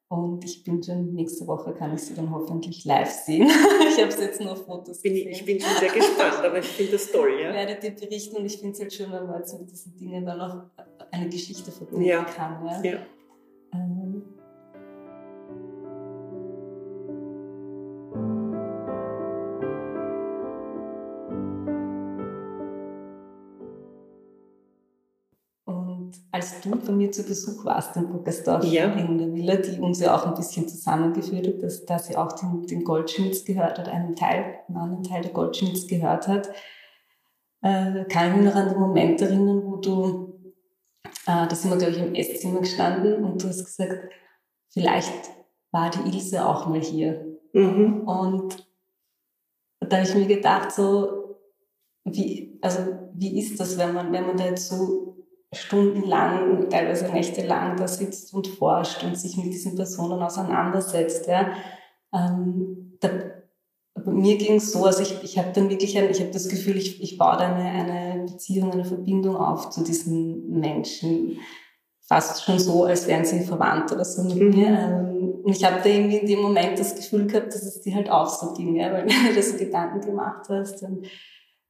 [0.08, 3.48] Und ich bin schon, nächste Woche kann ich sie dann hoffentlich live sehen.
[3.88, 5.32] ich habe es jetzt nur auf Fotos bin gesehen.
[5.32, 7.50] Ich, bin schon sehr gespannt, aber ich finde das toll, ja.
[7.50, 9.96] Ich werde dir berichten und ich finde es halt schön, wenn man jetzt mit diesen
[9.96, 10.62] Dingen dann auch
[11.10, 12.22] eine Geschichte verbinden ja.
[12.22, 12.64] kann.
[12.66, 12.82] Ja.
[12.84, 12.98] ja.
[13.74, 14.05] Ähm,
[26.70, 28.92] du bei mir zu Besuch warst in Burgersdorf ja.
[28.92, 32.32] in der Villa, die uns ja auch ein bisschen zusammengeführt hat, dass, dass sie auch
[32.32, 36.48] den, den Goldschmitz gehört hat, einen Teil, einen Teil der Goldschmitz gehört hat,
[37.62, 40.52] äh, kann ich mich noch an den Moment erinnern, wo du,
[41.26, 44.12] äh, da sind wir, glaube ich, im Esszimmer gestanden und du hast gesagt,
[44.68, 45.30] vielleicht
[45.72, 47.38] war die Ilse auch mal hier.
[47.52, 48.02] Mhm.
[48.02, 48.66] Und
[49.80, 51.38] da habe ich mir gedacht, so,
[52.04, 52.80] wie, also,
[53.14, 55.15] wie ist das, wenn man, wenn man da jetzt so
[55.56, 61.26] stundenlang, teilweise nächtelang da sitzt und forscht und sich mit diesen Personen auseinandersetzt.
[61.26, 61.50] Ja.
[62.12, 63.10] Ähm, da,
[64.04, 66.76] mir ging es so, also ich, ich habe dann wirklich, ein, ich habe das Gefühl,
[66.76, 71.38] ich, ich baue da eine, eine Beziehung, eine Verbindung auf zu diesen Menschen.
[72.08, 74.50] Fast schon so, als wären sie verwandt oder so mit mhm.
[74.50, 74.68] mir.
[74.68, 77.94] Ähm, und ich habe da irgendwie in dem Moment das Gefühl gehabt, dass es dir
[77.94, 80.82] halt auch so ging, ja, weil du dir so Gedanken gemacht hast.
[80.82, 81.06] Und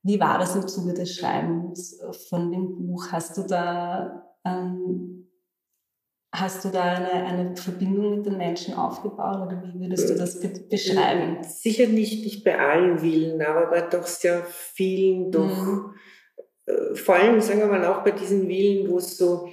[0.07, 3.09] wie war das im Zuge des Schreibens von dem Buch?
[3.11, 5.29] Hast du da, ähm,
[6.33, 10.41] hast du da eine, eine Verbindung mit den Menschen aufgebaut oder wie würdest du das
[10.69, 11.43] beschreiben?
[11.43, 15.67] Sicher nicht, nicht bei allen Willen, aber bei doch sehr vielen doch.
[15.67, 15.95] Mhm.
[16.67, 19.49] Äh, vor allem, sagen wir mal, auch bei diesen Willen, wo es so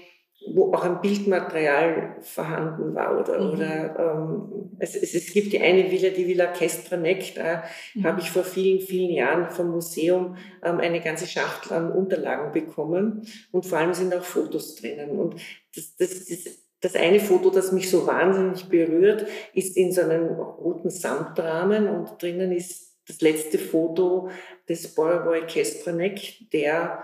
[0.47, 3.53] wo auch ein Bildmaterial vorhanden war oder, mhm.
[3.53, 8.03] oder ähm, es, es, es, gibt die eine Villa, die Villa Kestranek, da mhm.
[8.03, 13.25] habe ich vor vielen, vielen Jahren vom Museum ähm, eine ganze Schachtel an Unterlagen bekommen
[13.51, 15.35] und vor allem sind auch Fotos drinnen und
[15.75, 16.39] das, das, das,
[16.81, 22.21] das eine Foto, das mich so wahnsinnig berührt, ist in so einem roten Samtrahmen und
[22.21, 24.29] drinnen ist das letzte Foto
[24.67, 27.03] des Boroboy Kestranek, der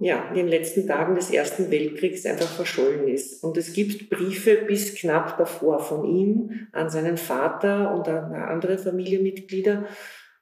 [0.00, 3.42] ja, in den letzten Tagen des Ersten Weltkriegs einfach verschollen ist.
[3.42, 8.76] Und es gibt Briefe bis knapp davor von ihm an seinen Vater und an andere
[8.76, 9.86] Familienmitglieder.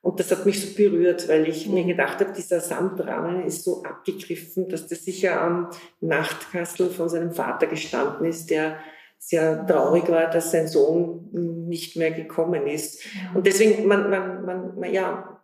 [0.00, 3.84] Und das hat mich so berührt, weil ich mir gedacht habe, dieser Samtrahmen ist so
[3.84, 8.78] abgegriffen, dass das sicher am Nachtkastel von seinem Vater gestanden ist, der
[9.18, 11.30] sehr traurig war, dass sein Sohn
[11.68, 13.02] nicht mehr gekommen ist.
[13.32, 15.40] Und deswegen, man, man, man, ja,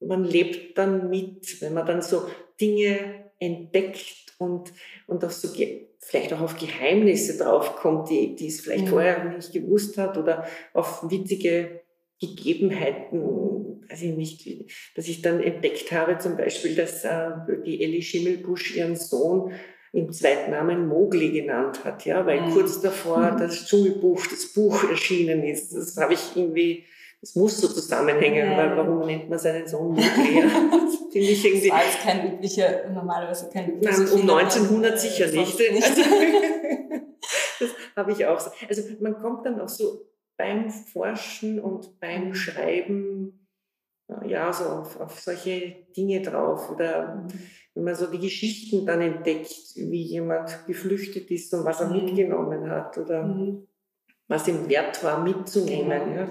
[0.00, 2.28] man lebt dann mit, wenn man dann so
[2.60, 4.72] Dinge entdeckt und,
[5.06, 5.48] und auch so
[5.98, 8.88] vielleicht auch auf Geheimnisse draufkommt, die, die es vielleicht mhm.
[8.88, 11.80] vorher nicht gewusst hat oder auf witzige
[12.20, 13.22] Gegebenheiten,
[13.88, 17.30] weiß ich nicht, dass ich dann entdeckt habe, zum Beispiel, dass äh,
[17.66, 19.52] die Ellie Schimmelbusch ihren Sohn
[19.92, 22.50] im Zweitnamen Mowgli genannt hat, ja, weil mhm.
[22.50, 23.38] kurz davor mhm.
[23.38, 25.72] das Dschungelbuch, das Buch erschienen ist.
[25.72, 26.84] Das habe ich irgendwie
[27.24, 28.56] es muss so zusammenhängen, ja.
[28.58, 30.50] weil warum nennt man seinen Sohn Nuclear?
[31.10, 31.68] Finde ich irgendwie.
[31.68, 33.98] Das war jetzt kein üblicher, normalerweise kein üblicher.
[33.98, 35.58] Nein, um 1900 sicher nicht.
[35.58, 35.82] nicht.
[35.82, 36.02] Also,
[37.60, 38.50] das habe ich auch so.
[38.68, 40.02] Also man kommt dann auch so
[40.36, 42.34] beim Forschen und beim mhm.
[42.34, 43.46] Schreiben
[44.26, 46.70] ja, so auf, auf solche Dinge drauf.
[46.70, 47.28] Oder mhm.
[47.72, 52.04] wenn man so die Geschichten dann entdeckt, wie jemand geflüchtet ist und was er mhm.
[52.04, 53.66] mitgenommen hat oder mhm.
[54.28, 56.14] was ihm wert war mitzunehmen.
[56.14, 56.28] Ja.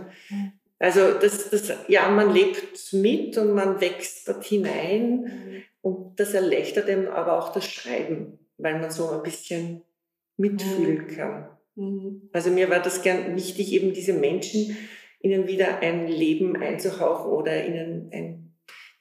[0.80, 5.64] Also das, das, ja, man lebt mit und man wächst dort hinein mhm.
[5.82, 9.84] und das erleichtert einem aber auch das Schreiben, weil man so ein bisschen
[10.38, 11.08] mitfühlen mhm.
[11.08, 11.50] kann.
[11.76, 12.30] Mhm.
[12.34, 14.78] Also mir war das gern wichtig, eben diese Menschen,
[15.22, 18.44] ihnen wieder ein Leben einzuhauchen oder ihnen ein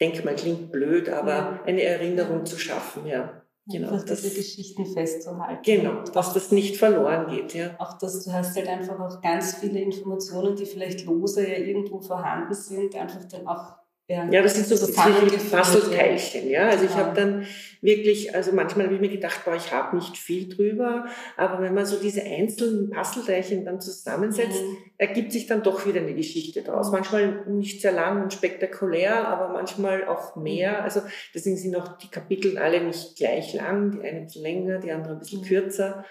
[0.01, 1.63] Denkmal klingt blöd, aber ja.
[1.65, 3.42] eine Erinnerung zu schaffen, ja.
[3.67, 5.63] Genau, einfach das, diese Geschichten festzuhalten.
[5.65, 7.77] Genau, dass das nicht verloren geht, ja.
[7.79, 12.01] Auch dass du hast halt einfach auch ganz viele Informationen, die vielleicht lose ja irgendwo
[12.01, 13.82] vorhanden sind, einfach dann auch
[14.13, 16.51] ja, ja, das sind so viele Puzzleteilchen.
[16.51, 17.47] Ja, also ich habe dann
[17.81, 21.07] wirklich, also manchmal habe ich mir gedacht, boah, ich habe nicht viel drüber,
[21.39, 24.77] aber wenn man so diese einzelnen Puzzleteilchen dann zusammensetzt, mhm.
[24.99, 26.89] ergibt sich dann doch wieder eine Geschichte draus.
[26.89, 26.93] Mhm.
[26.93, 30.73] Manchmal nicht sehr lang und spektakulär, aber manchmal auch mehr.
[30.73, 30.85] Mhm.
[30.85, 31.01] Also
[31.35, 34.93] deswegen sind auch die Kapitel alle nicht gleich lang, die eine ein bisschen länger, die
[34.93, 35.47] andere ein bisschen mhm.
[35.47, 36.05] kürzer.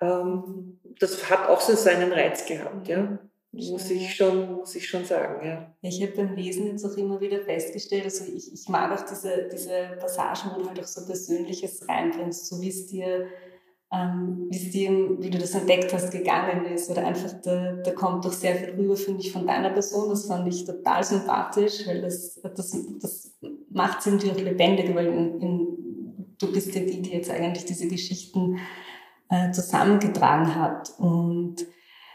[0.00, 3.18] Ähm, das hat auch so seinen Reiz gehabt, ja.
[3.52, 5.74] Muss ich schon, muss ich schon sagen, ja.
[5.82, 9.48] Ich habe beim Lesen jetzt auch immer wieder festgestellt, also ich, ich mag auch diese,
[9.52, 13.26] diese Passagen, wo du halt auch so Persönliches reinbringst, so wie es dir,
[13.92, 16.88] ähm, wie es dir, wie du das entdeckt hast, gegangen ist.
[16.90, 20.10] Oder einfach, da, da kommt doch sehr viel rüber, finde ich, von deiner Person.
[20.10, 23.36] Das fand ich total sympathisch, weil das, das, das
[23.68, 27.64] macht es irgendwie auch lebendig, weil in, in, du bist ja die, die jetzt eigentlich
[27.64, 28.58] diese Geschichten
[29.28, 30.92] äh, zusammengetragen hat.
[30.98, 31.66] Und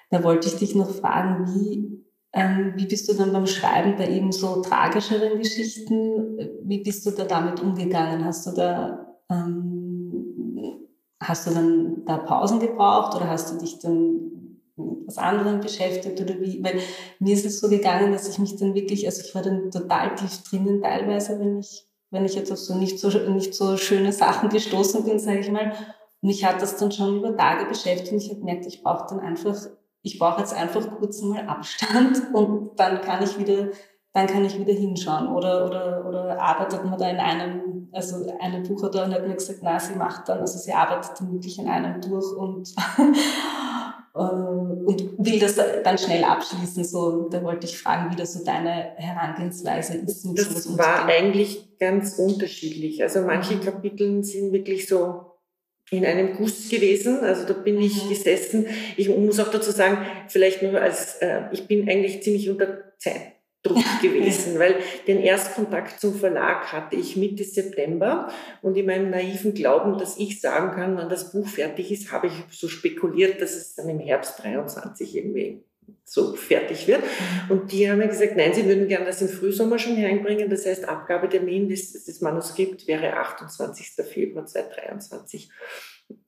[0.09, 4.09] da wollte ich dich noch fragen, wie, ähm, wie bist du dann beim Schreiben bei
[4.09, 8.25] eben so tragischeren Geschichten, wie bist du da damit umgegangen?
[8.25, 10.87] Hast du da, ähm,
[11.21, 14.13] hast du dann da Pausen gebraucht oder hast du dich dann
[14.77, 16.63] mit was anderem beschäftigt oder wie?
[16.63, 16.79] Weil
[17.19, 20.15] mir ist es so gegangen, dass ich mich dann wirklich, also ich war dann total
[20.15, 24.11] tief drinnen teilweise, wenn ich, wenn ich jetzt auf so nicht so, nicht so schöne
[24.11, 25.71] Sachen gestoßen bin, sage ich mal.
[26.21, 29.05] Und mich hat das dann schon über Tage beschäftigt und ich habe gemerkt, ich brauche
[29.09, 29.55] dann einfach
[30.05, 33.69] ich brauche jetzt einfach kurz mal Abstand und dann kann ich wieder,
[34.13, 35.27] dann kann ich wieder hinschauen.
[35.27, 39.79] Oder, oder, oder arbeitet man da in einem, also eine Buchautorin hat mir gesagt, na,
[39.79, 42.69] sie macht dann, also sie arbeitet dann wirklich in einem durch und,
[44.13, 46.83] äh, und will das dann schnell abschließen.
[46.83, 50.23] So, da wollte ich fragen, wie das so deine Herangehensweise ist.
[50.37, 53.01] das war eigentlich ganz unterschiedlich.
[53.01, 55.34] Also manche Kapitel sind wirklich so
[55.91, 57.19] in einem Guss gewesen.
[57.19, 58.09] Also da bin ich mhm.
[58.09, 58.67] gesessen.
[58.97, 63.83] Ich muss auch dazu sagen, vielleicht nur als, äh, ich bin eigentlich ziemlich unter Zeitdruck
[64.01, 64.75] gewesen, weil
[65.07, 68.31] den Erstkontakt zum Verlag hatte ich Mitte September
[68.61, 72.27] und in meinem naiven Glauben, dass ich sagen kann, wann das Buch fertig ist, habe
[72.27, 75.63] ich so spekuliert, dass es dann im Herbst 23 irgendwie
[76.03, 77.01] so fertig wird.
[77.01, 77.51] Mhm.
[77.51, 80.49] Und die haben mir gesagt, nein, sie würden gerne das im Frühsommer schon hereinbringen.
[80.49, 84.05] Das heißt, Abgabetermin des, des Manuskripts wäre 28.
[84.05, 85.49] Februar 2023.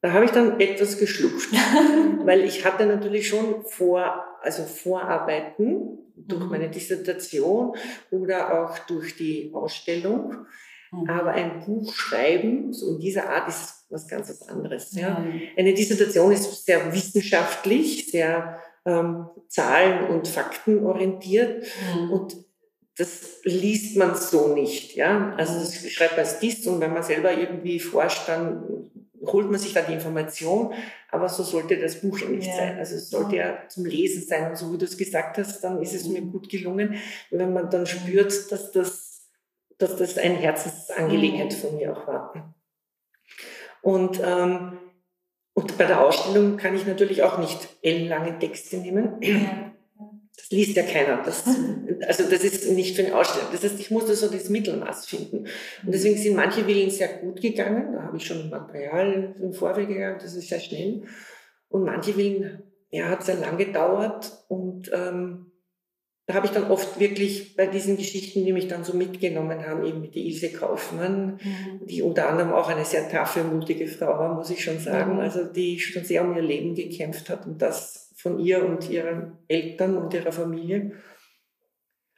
[0.01, 1.51] Da habe ich dann etwas geschluckt,
[2.25, 6.49] weil ich hatte natürlich schon vor, also Vorarbeiten durch mhm.
[6.49, 7.75] meine Dissertation
[8.09, 10.47] oder auch durch die Ausstellung.
[10.91, 11.09] Mhm.
[11.09, 14.93] Aber ein Buch schreiben, so in dieser Art, ist was ganz was anderes.
[14.93, 15.23] Ja.
[15.55, 21.65] Eine Dissertation ist sehr wissenschaftlich, sehr ähm, Zahlen und Fakten orientiert
[21.95, 22.11] mhm.
[22.11, 22.37] und
[22.97, 24.95] das liest man so nicht.
[24.95, 25.35] Ja?
[25.37, 28.89] Also das schreibt man als Dist und wenn man selber irgendwie forscht, dann
[29.21, 30.73] holt man sich da die Information,
[31.11, 32.55] aber so sollte das Buch ja nicht ja.
[32.55, 32.77] sein.
[32.77, 35.81] Also es sollte ja zum Lesen sein und so wie du es gesagt hast, dann
[35.81, 36.31] ist es mir mhm.
[36.31, 36.95] gut gelungen,
[37.29, 39.29] wenn man dann spürt, dass das,
[39.77, 41.57] dass das eine Herzensangelegenheit mhm.
[41.57, 42.55] von mir auch war.
[43.81, 44.79] Und ähm,
[45.57, 49.15] und bei der Ausstellung kann ich natürlich auch nicht ellenlange Texte nehmen.
[50.37, 51.23] Das liest ja keiner.
[51.23, 51.45] Das,
[52.07, 53.47] also das ist nicht für eine Ausstellung.
[53.51, 55.47] Das heißt, ich musste so das Mittelmaß finden.
[55.83, 57.93] Und deswegen sind manche Villen sehr gut gegangen.
[57.93, 60.19] Da habe ich schon Material im Vorweg gegangen.
[60.21, 61.05] Das ist sehr schnell.
[61.69, 64.45] Und manche Villen, ja, hat sehr lange gedauert.
[64.49, 65.53] Und ähm,
[66.27, 69.85] da habe ich dann oft wirklich bei diesen Geschichten, die mich dann so mitgenommen haben,
[69.85, 71.87] eben mit der Ilse Kaufmann, mhm.
[71.87, 75.19] die unter anderem auch eine sehr taffe, mutige Frau war, muss ich schon sagen, mhm.
[75.21, 79.37] also die schon sehr um ihr Leben gekämpft hat und das von ihr und ihren
[79.47, 80.91] Eltern und ihrer Familie.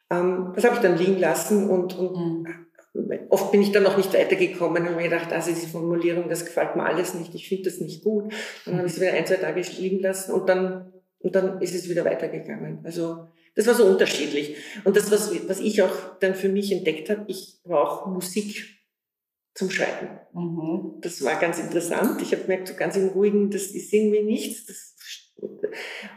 [0.10, 2.48] Ähm, das habe ich dann liegen lassen und, und
[2.96, 3.20] mhm.
[3.30, 6.76] oft bin ich dann noch nicht weitergekommen und mir gedacht, also diese Formulierung, das gefällt
[6.76, 8.34] mir alles nicht, ich finde das nicht gut.
[8.66, 11.76] Dann habe ich es wieder ein, zwei Tage liegen lassen und dann, und dann ist
[11.76, 12.80] es wieder weitergegangen.
[12.84, 14.56] Also das war so unterschiedlich.
[14.84, 18.80] Und das, was, was ich auch dann für mich entdeckt habe, ich brauche Musik
[19.54, 20.20] zum Schreiben.
[20.34, 21.02] Mhm.
[21.02, 22.22] Das war ganz interessant.
[22.22, 24.66] Ich habe gemerkt, so ganz im Ruhigen, das ist irgendwie nichts.
[24.66, 24.96] Das,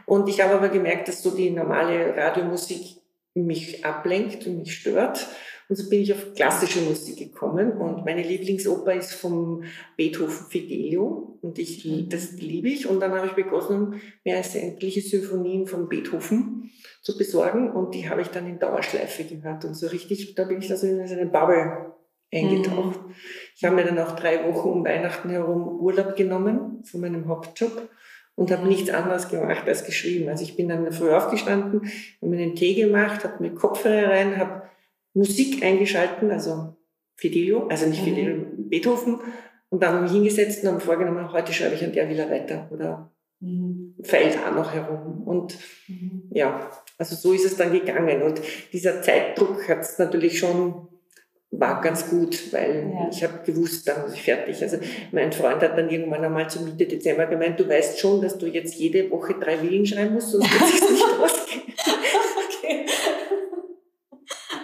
[0.05, 3.01] und ich habe aber gemerkt, dass so die normale Radiomusik
[3.33, 5.27] mich ablenkt und mich stört.
[5.69, 9.63] Und so bin ich auf klassische Musik gekommen und meine Lieblingsoper ist vom
[9.95, 12.87] Beethoven Fidelio und ich, das liebe ich.
[12.87, 18.09] Und dann habe ich begonnen, mehr als sämtliche Symphonien von Beethoven zu besorgen und die
[18.09, 21.25] habe ich dann in Dauerschleife gehört und so richtig, da bin ich also in eine
[21.25, 21.93] Bubble
[22.33, 23.05] eingetaucht.
[23.05, 23.13] Mhm.
[23.55, 27.89] Ich habe mir dann auch drei Wochen um Weihnachten herum Urlaub genommen von meinem Hauptjob
[28.35, 30.29] und habe nichts anderes gemacht als geschrieben.
[30.29, 31.81] Also ich bin dann früh aufgestanden,
[32.21, 34.63] habe mir einen Tee gemacht, habe mir Kopfhörer rein, habe
[35.13, 36.75] Musik eingeschalten, also
[37.15, 38.69] Fidelio, also nicht Fidelio, mhm.
[38.69, 39.19] Beethoven,
[39.73, 42.29] und dann habe ich mich hingesetzt und habe vorgenommen, heute schreibe ich an der wieder
[42.29, 43.95] weiter oder mhm.
[44.03, 45.23] fällt auch noch herum.
[45.25, 45.57] Und
[45.87, 46.29] mhm.
[46.29, 48.21] ja, also so ist es dann gegangen.
[48.21, 48.39] Und
[48.71, 50.89] dieser Zeitdruck hat es natürlich schon
[51.49, 53.09] war ganz gut, weil ja.
[53.11, 54.61] ich habe gewusst, dann muss ich fertig.
[54.61, 54.77] Also
[55.11, 58.45] mein Freund hat dann irgendwann einmal zur Mitte Dezember gemeint, du weißt schon, dass du
[58.45, 61.61] jetzt jede Woche drei Willen schreiben musst, sonst wird es nicht ausgehen.
[62.47, 62.85] okay.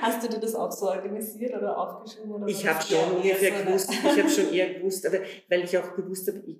[0.01, 2.31] Hast du dir das auch so organisiert oder aufgeschrieben?
[2.31, 5.95] Oder ich habe schon ungefähr gewusst, ich habe schon eher gewusst, aber weil ich auch
[5.95, 6.57] gewusst habe, ich,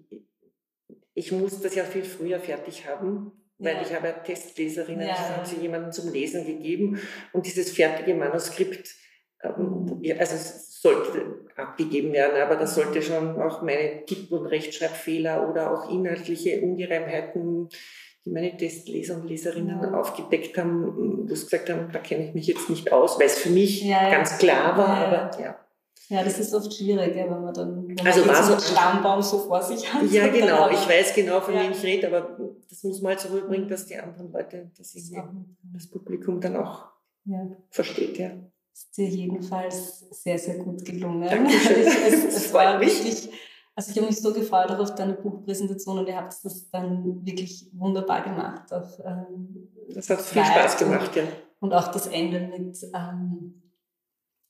[1.14, 3.82] ich muss das ja viel früher fertig haben, weil ja.
[3.82, 5.14] ich habe ja Testleserinnen, ja.
[5.14, 7.00] ich habe sie jemandem zum Lesen gegeben
[7.34, 8.96] und dieses fertige Manuskript
[9.44, 15.50] ähm, also es sollte abgegeben werden, aber das sollte schon auch meine Tipp- und Rechtschreibfehler
[15.50, 17.70] oder auch inhaltliche Ungereimheiten,
[18.26, 19.93] die meine Testleser und Leserinnen ja.
[19.93, 23.39] aufgedeckt haben, wo sie gesagt haben, da kenne ich mich jetzt nicht aus, weil es
[23.39, 25.55] für mich ja, ganz klar war, aber ja.
[26.09, 29.38] Ja, das ist oft schwierig, wenn man dann wenn also man so einen Stammbaum so
[29.39, 30.09] vor sich hat.
[30.09, 30.67] Ja, genau.
[30.72, 32.36] Ich weiß genau, von wem ich rede, aber
[32.67, 34.97] das muss man halt so rüberbringen, dass die anderen Leute, das,
[35.74, 36.86] das Publikum dann auch
[37.70, 38.32] versteht, ja
[38.80, 41.28] ist dir jedenfalls sehr, sehr gut gelungen.
[41.30, 41.86] Dankeschön.
[42.07, 43.30] es, es war wirklich,
[43.80, 47.26] also ich habe mich so gefreut auch auf deine Buchpräsentation und ihr habt das dann
[47.26, 48.74] wirklich wunderbar gemacht.
[48.74, 51.24] Auch, ähm, das hat viel Spaß gemacht, ja.
[51.62, 53.62] Und auch das Ende mit, ähm,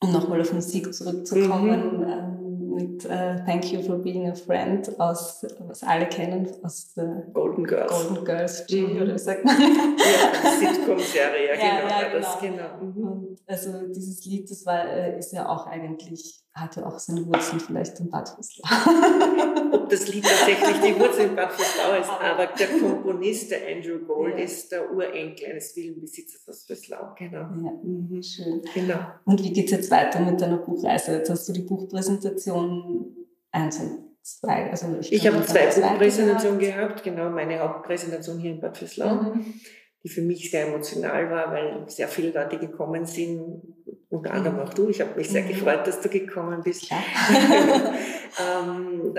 [0.02, 2.04] um nochmal auf Musik zurückzukommen, mhm.
[2.10, 7.28] ähm, mit uh, Thank You for Being a Friend aus, was alle kennen, aus der
[7.32, 7.92] Golden Girls.
[7.92, 9.02] Golden Girls G, mhm.
[9.02, 9.56] oder sagt man?
[9.60, 11.90] Ja, Sitcom-Serie, ja, ja, genau.
[11.90, 12.20] Ja, genau.
[12.20, 12.84] Das, genau.
[12.84, 13.36] Mhm.
[13.46, 17.99] also dieses Lied, das war, äh, ist ja auch eigentlich, hatte auch seine Wurzeln vielleicht
[17.99, 18.68] in Bad Visslau.
[19.74, 23.99] Ob das Lied tatsächlich die Wurzel in Bad Visslau ist, aber, der Komponist, der Andrew
[24.05, 24.43] Gold, ja.
[24.43, 27.39] ist der Urenkel eines Villenbesitzers aus Visslau, genau.
[27.39, 28.22] Ja, mhm.
[28.22, 28.62] schön.
[28.74, 28.99] Genau.
[29.26, 31.14] Und wie geht es jetzt weiter mit deiner Buchreise?
[31.14, 33.16] Jetzt hast du die Buchpräsentation
[33.51, 33.74] und
[34.22, 34.70] zwei.
[34.70, 39.14] Also ich ich habe zwei Buchpräsentationen gehabt, genau, meine Hauptpräsentation hier in Bad Visslau.
[39.14, 39.55] Mhm
[40.04, 43.62] die für mich sehr emotional war, weil sehr viele Leute gekommen sind,
[44.10, 44.64] unter anderem mhm.
[44.64, 44.89] auch du.
[44.89, 45.50] Ich habe mich sehr mhm.
[45.50, 46.89] gefreut, dass du gekommen bist.
[46.89, 46.97] Ja,
[48.41, 49.14] ähm,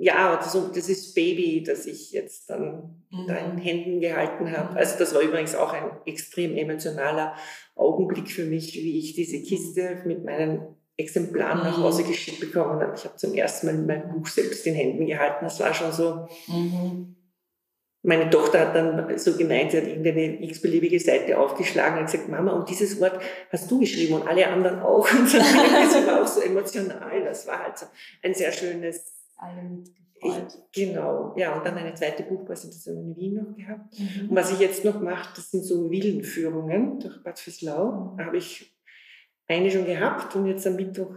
[0.00, 3.26] ja das, das ist Baby, das ich jetzt dann mhm.
[3.26, 4.76] da in Händen gehalten habe.
[4.76, 7.34] Also das war übrigens auch ein extrem emotionaler
[7.76, 12.08] Augenblick für mich, wie ich diese Kiste mit meinen Exemplaren nach Hause mhm.
[12.08, 12.94] geschickt bekommen habe.
[12.96, 15.44] Ich habe zum ersten Mal mein Buch selbst in Händen gehalten.
[15.44, 16.26] Das war schon so...
[18.02, 22.28] Mhm meine Tochter hat dann so gemeint, sie hat irgendeine x-beliebige Seite aufgeschlagen und gesagt,
[22.28, 23.20] Mama, und dieses Wort
[23.50, 25.10] hast du geschrieben und alle anderen auch.
[25.12, 27.24] Und so, das war auch so emotional.
[27.24, 27.86] Das war halt so
[28.22, 29.14] ein sehr schönes...
[29.36, 30.58] Alle mitgefreut.
[30.72, 31.56] Genau, ja.
[31.56, 33.98] Und dann eine zweite Buchpräsentation in Wien noch gehabt.
[33.98, 34.30] Mhm.
[34.30, 37.92] Und was ich jetzt noch mache, das sind so Villenführungen durch Bad Fürslau.
[37.92, 38.16] Mhm.
[38.16, 38.76] Da habe ich
[39.46, 41.14] eine schon gehabt und jetzt am Mittwoch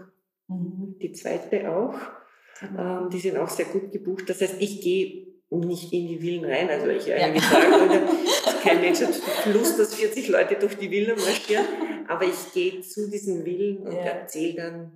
[0.48, 0.96] mhm.
[1.02, 1.96] die zweite auch.
[2.62, 2.78] Mhm.
[2.78, 4.30] Ähm, die sind auch sehr gut gebucht.
[4.30, 5.21] Das heißt, ich gehe
[5.60, 6.70] nicht in die Villen rein.
[6.70, 7.50] Also ich eigentlich ja.
[7.50, 8.02] sagen würde,
[8.64, 9.22] kein Mensch hat
[9.54, 11.66] Lust, dass 40 Leute durch die Villen marschieren.
[12.08, 14.02] Aber ich gehe zu diesen Villen und ja.
[14.02, 14.92] erzähle dann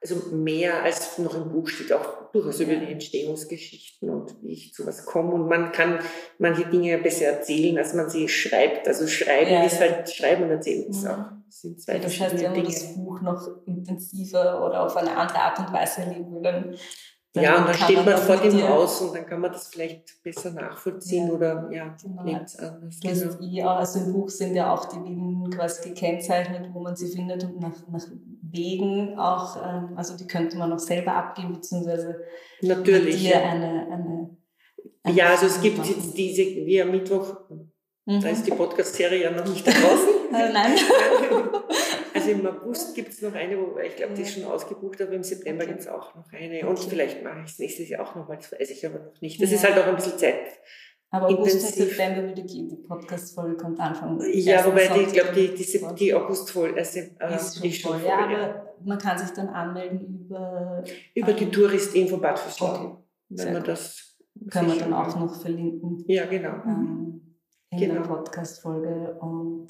[0.00, 2.66] also mehr als noch im Buch steht, auch durchaus ja.
[2.66, 5.32] über die Entstehungsgeschichten und wie ich zu was komme.
[5.32, 5.98] Und man kann
[6.38, 8.86] manche Dinge besser erzählen, als man sie schreibt.
[8.86, 11.24] Also schreiben ja, ist halt schreiben und erzählen ist auch.
[11.46, 15.38] Das sind zwei ja, heißt, wenn man das Buch noch intensiver oder auf eine andere
[15.38, 16.76] Art und Weise erleben will, dann
[17.34, 20.22] dann ja, und dann steht man vor dem Haus und dann kann man das vielleicht
[20.22, 22.24] besser nachvollziehen ja, oder ja, genau.
[22.24, 23.00] lebt anders.
[23.00, 23.36] Genau.
[23.42, 27.44] Ja, also im Buch sind ja auch die Villen quasi gekennzeichnet, wo man sie findet
[27.44, 28.06] und nach, nach
[28.50, 32.18] Wegen auch, ähm, also die könnte man auch selber abgeben, beziehungsweise
[32.62, 34.36] Natürlich, dir eine, eine,
[35.04, 37.40] eine Ja, also es gibt jetzt diese, wie am Mittwoch,
[38.06, 38.20] mhm.
[38.22, 40.34] da ist die Podcast-Serie ja noch nicht draußen.
[40.34, 40.72] Äh, nein.
[42.14, 45.12] Also im August gibt es noch eine, wo ich glaube, die ist schon ausgebucht, aber
[45.12, 45.72] im September okay.
[45.72, 46.66] gibt es auch noch eine.
[46.66, 46.86] Und okay.
[46.90, 49.42] vielleicht mache ich es nächstes Jahr auch noch mal, das weiß ich aber noch nicht.
[49.42, 49.56] Das ja.
[49.56, 50.58] ist halt auch ein bisschen Zeit.
[51.10, 54.20] Aber August und September würde gehen, die Podcast-Folge kommt Anfang.
[54.34, 58.06] Ja, wobei die, ich glaube, die, die, die August-Folge also, äh, ist schon, schon voll.
[58.06, 60.84] Ja, aber man kann sich dann anmelden über...
[61.14, 62.38] Über die Touristinfo Bad.
[62.60, 62.90] Okay.
[63.30, 64.18] Wenn man das...
[64.50, 66.04] Können wir dann auch noch verlinken.
[66.06, 66.62] Ja, genau.
[66.64, 67.36] Ähm,
[67.70, 67.94] in genau.
[67.94, 69.68] der Podcast-Folge und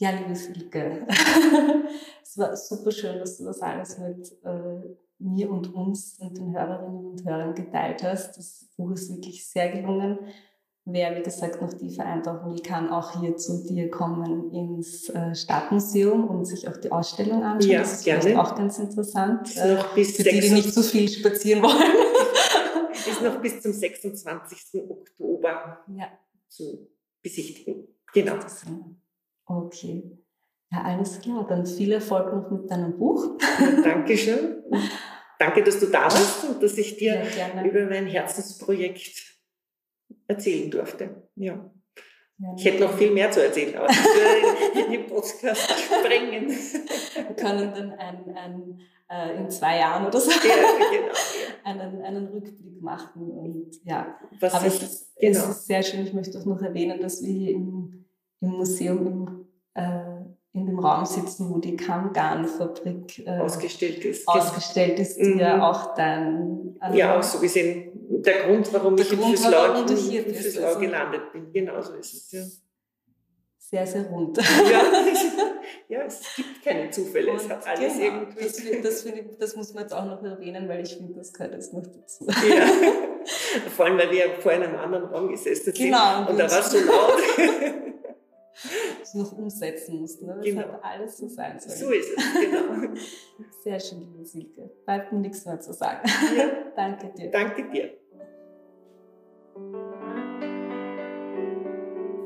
[0.00, 1.06] ja, liebe Silke,
[2.22, 6.56] es war super schön, dass du das alles mit äh, mir und uns und den
[6.56, 8.38] Hörerinnen und Hörern geteilt hast.
[8.38, 10.18] Das Buch ist wirklich sehr gelungen.
[10.86, 15.34] Wer, wie gesagt, noch tiefer eintauchen will, kann auch hier zu dir kommen ins äh,
[15.34, 17.70] Stadtmuseum und sich auch die Ausstellung anschauen.
[17.70, 18.40] Ja, das ist gerne.
[18.40, 19.54] auch ganz interessant.
[19.58, 21.76] Äh, noch bis für die, die nicht zu viel spazieren wollen.
[23.06, 24.80] ist noch bis zum 26.
[24.88, 26.08] Oktober ja.
[26.48, 26.88] zu
[27.22, 27.86] besichtigen.
[28.14, 28.38] Genau.
[29.50, 30.16] Okay.
[30.72, 31.46] Ja, alles klar.
[31.48, 33.38] Dann viel Erfolg noch mit deinem Buch.
[33.60, 34.62] Ja, Dankeschön.
[35.38, 37.22] Danke, dass du da warst und dass ich dir
[37.64, 39.38] über mein Herzensprojekt
[40.28, 41.28] erzählen durfte.
[41.34, 41.70] Ja.
[42.38, 42.54] Ja.
[42.56, 46.48] Ich hätte noch viel mehr zu erzählen, aber das würde in den Podcast sprengen.
[46.48, 48.80] Wir können dann ein, ein,
[49.10, 51.12] äh, in zwei Jahren oder so ja, genau,
[51.64, 53.30] einen, einen Rückblick machen.
[53.30, 54.18] Und, ja.
[54.40, 55.38] Was aber ich, es, genau.
[55.38, 58.06] es ist sehr schön, ich möchte auch noch erwähnen, dass wir hier im,
[58.40, 59.39] im Museum im,
[59.74, 60.00] äh,
[60.52, 64.26] in dem Raum sitzen, wo die Kammgarnfabrik äh, ausgestellt ist.
[64.26, 65.38] Ausgestellt ist, die mhm.
[65.40, 66.76] ja auch dann.
[66.80, 67.90] Also ja, auch so gesehen
[68.22, 71.52] der Grund, warum der ich Grund, in Füßlau, Füßlau also, gelandet bin.
[71.52, 72.32] Genau so ist es.
[72.32, 72.42] Ja.
[73.58, 74.36] Sehr, sehr rund.
[74.36, 74.82] Ja,
[75.88, 77.30] ja es gibt keine Zufälle.
[77.30, 78.44] Und es hat alles genau, irgendwie.
[78.44, 81.54] Das, das, ich, das, muss man jetzt auch noch erwähnen, weil ich finde, das gehört
[81.54, 82.26] jetzt noch dazu.
[82.26, 82.66] Ja.
[83.76, 85.76] Vor allem, weil wir vor einem anderen Raum gesessen sind.
[85.76, 86.22] Genau.
[86.22, 87.20] Und, und da war es so laut.
[89.00, 90.22] das noch umsetzen musst.
[90.22, 90.34] Ne?
[90.36, 90.62] Das genau.
[90.62, 91.78] hat alles so sein sollen.
[91.78, 92.94] So ist es, genau.
[93.62, 94.70] Sehr schön, liebe Silke.
[94.84, 96.08] Bleibt mir nichts mehr zu sagen.
[96.36, 96.50] Ja.
[96.76, 97.30] Danke dir.
[97.30, 97.90] Danke dir.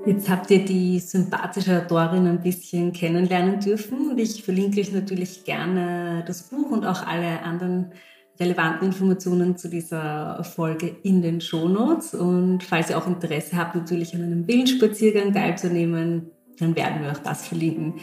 [0.06, 5.44] Jetzt habt ihr die sympathische Autorin ein bisschen kennenlernen dürfen und ich verlinke euch natürlich
[5.44, 7.92] gerne das Buch und auch alle anderen
[8.38, 12.14] relevanten Informationen zu dieser Folge in den Shownotes.
[12.14, 17.18] Und falls ihr auch Interesse habt, natürlich an einem Willenspaziergang teilzunehmen, dann werden wir auch
[17.18, 17.94] das verlinken.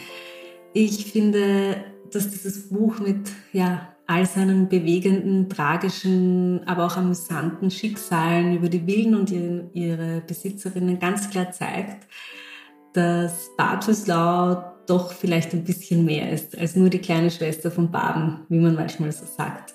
[0.74, 1.76] Ich finde,
[2.12, 8.86] dass dieses Buch mit ja, all seinen bewegenden, tragischen, aber auch amüsanten Schicksalen über die
[8.88, 12.08] Willen und ihre, Besitzerinnen ganz klar zeigt,
[12.94, 17.92] dass Bad Fürslau doch vielleicht ein bisschen mehr ist als nur die kleine Schwester von
[17.92, 19.74] Baden, wie man manchmal so sagt.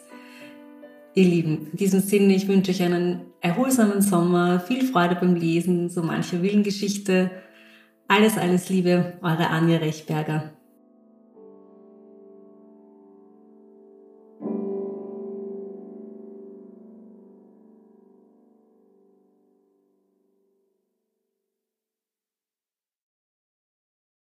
[1.16, 5.88] Ihr Lieben, in diesem Sinne, ich wünsche euch einen erholsamen Sommer, viel Freude beim Lesen
[5.88, 7.30] so mancher Willengeschichte.
[8.06, 10.55] Alles, alles Liebe, eure Anja Rechberger.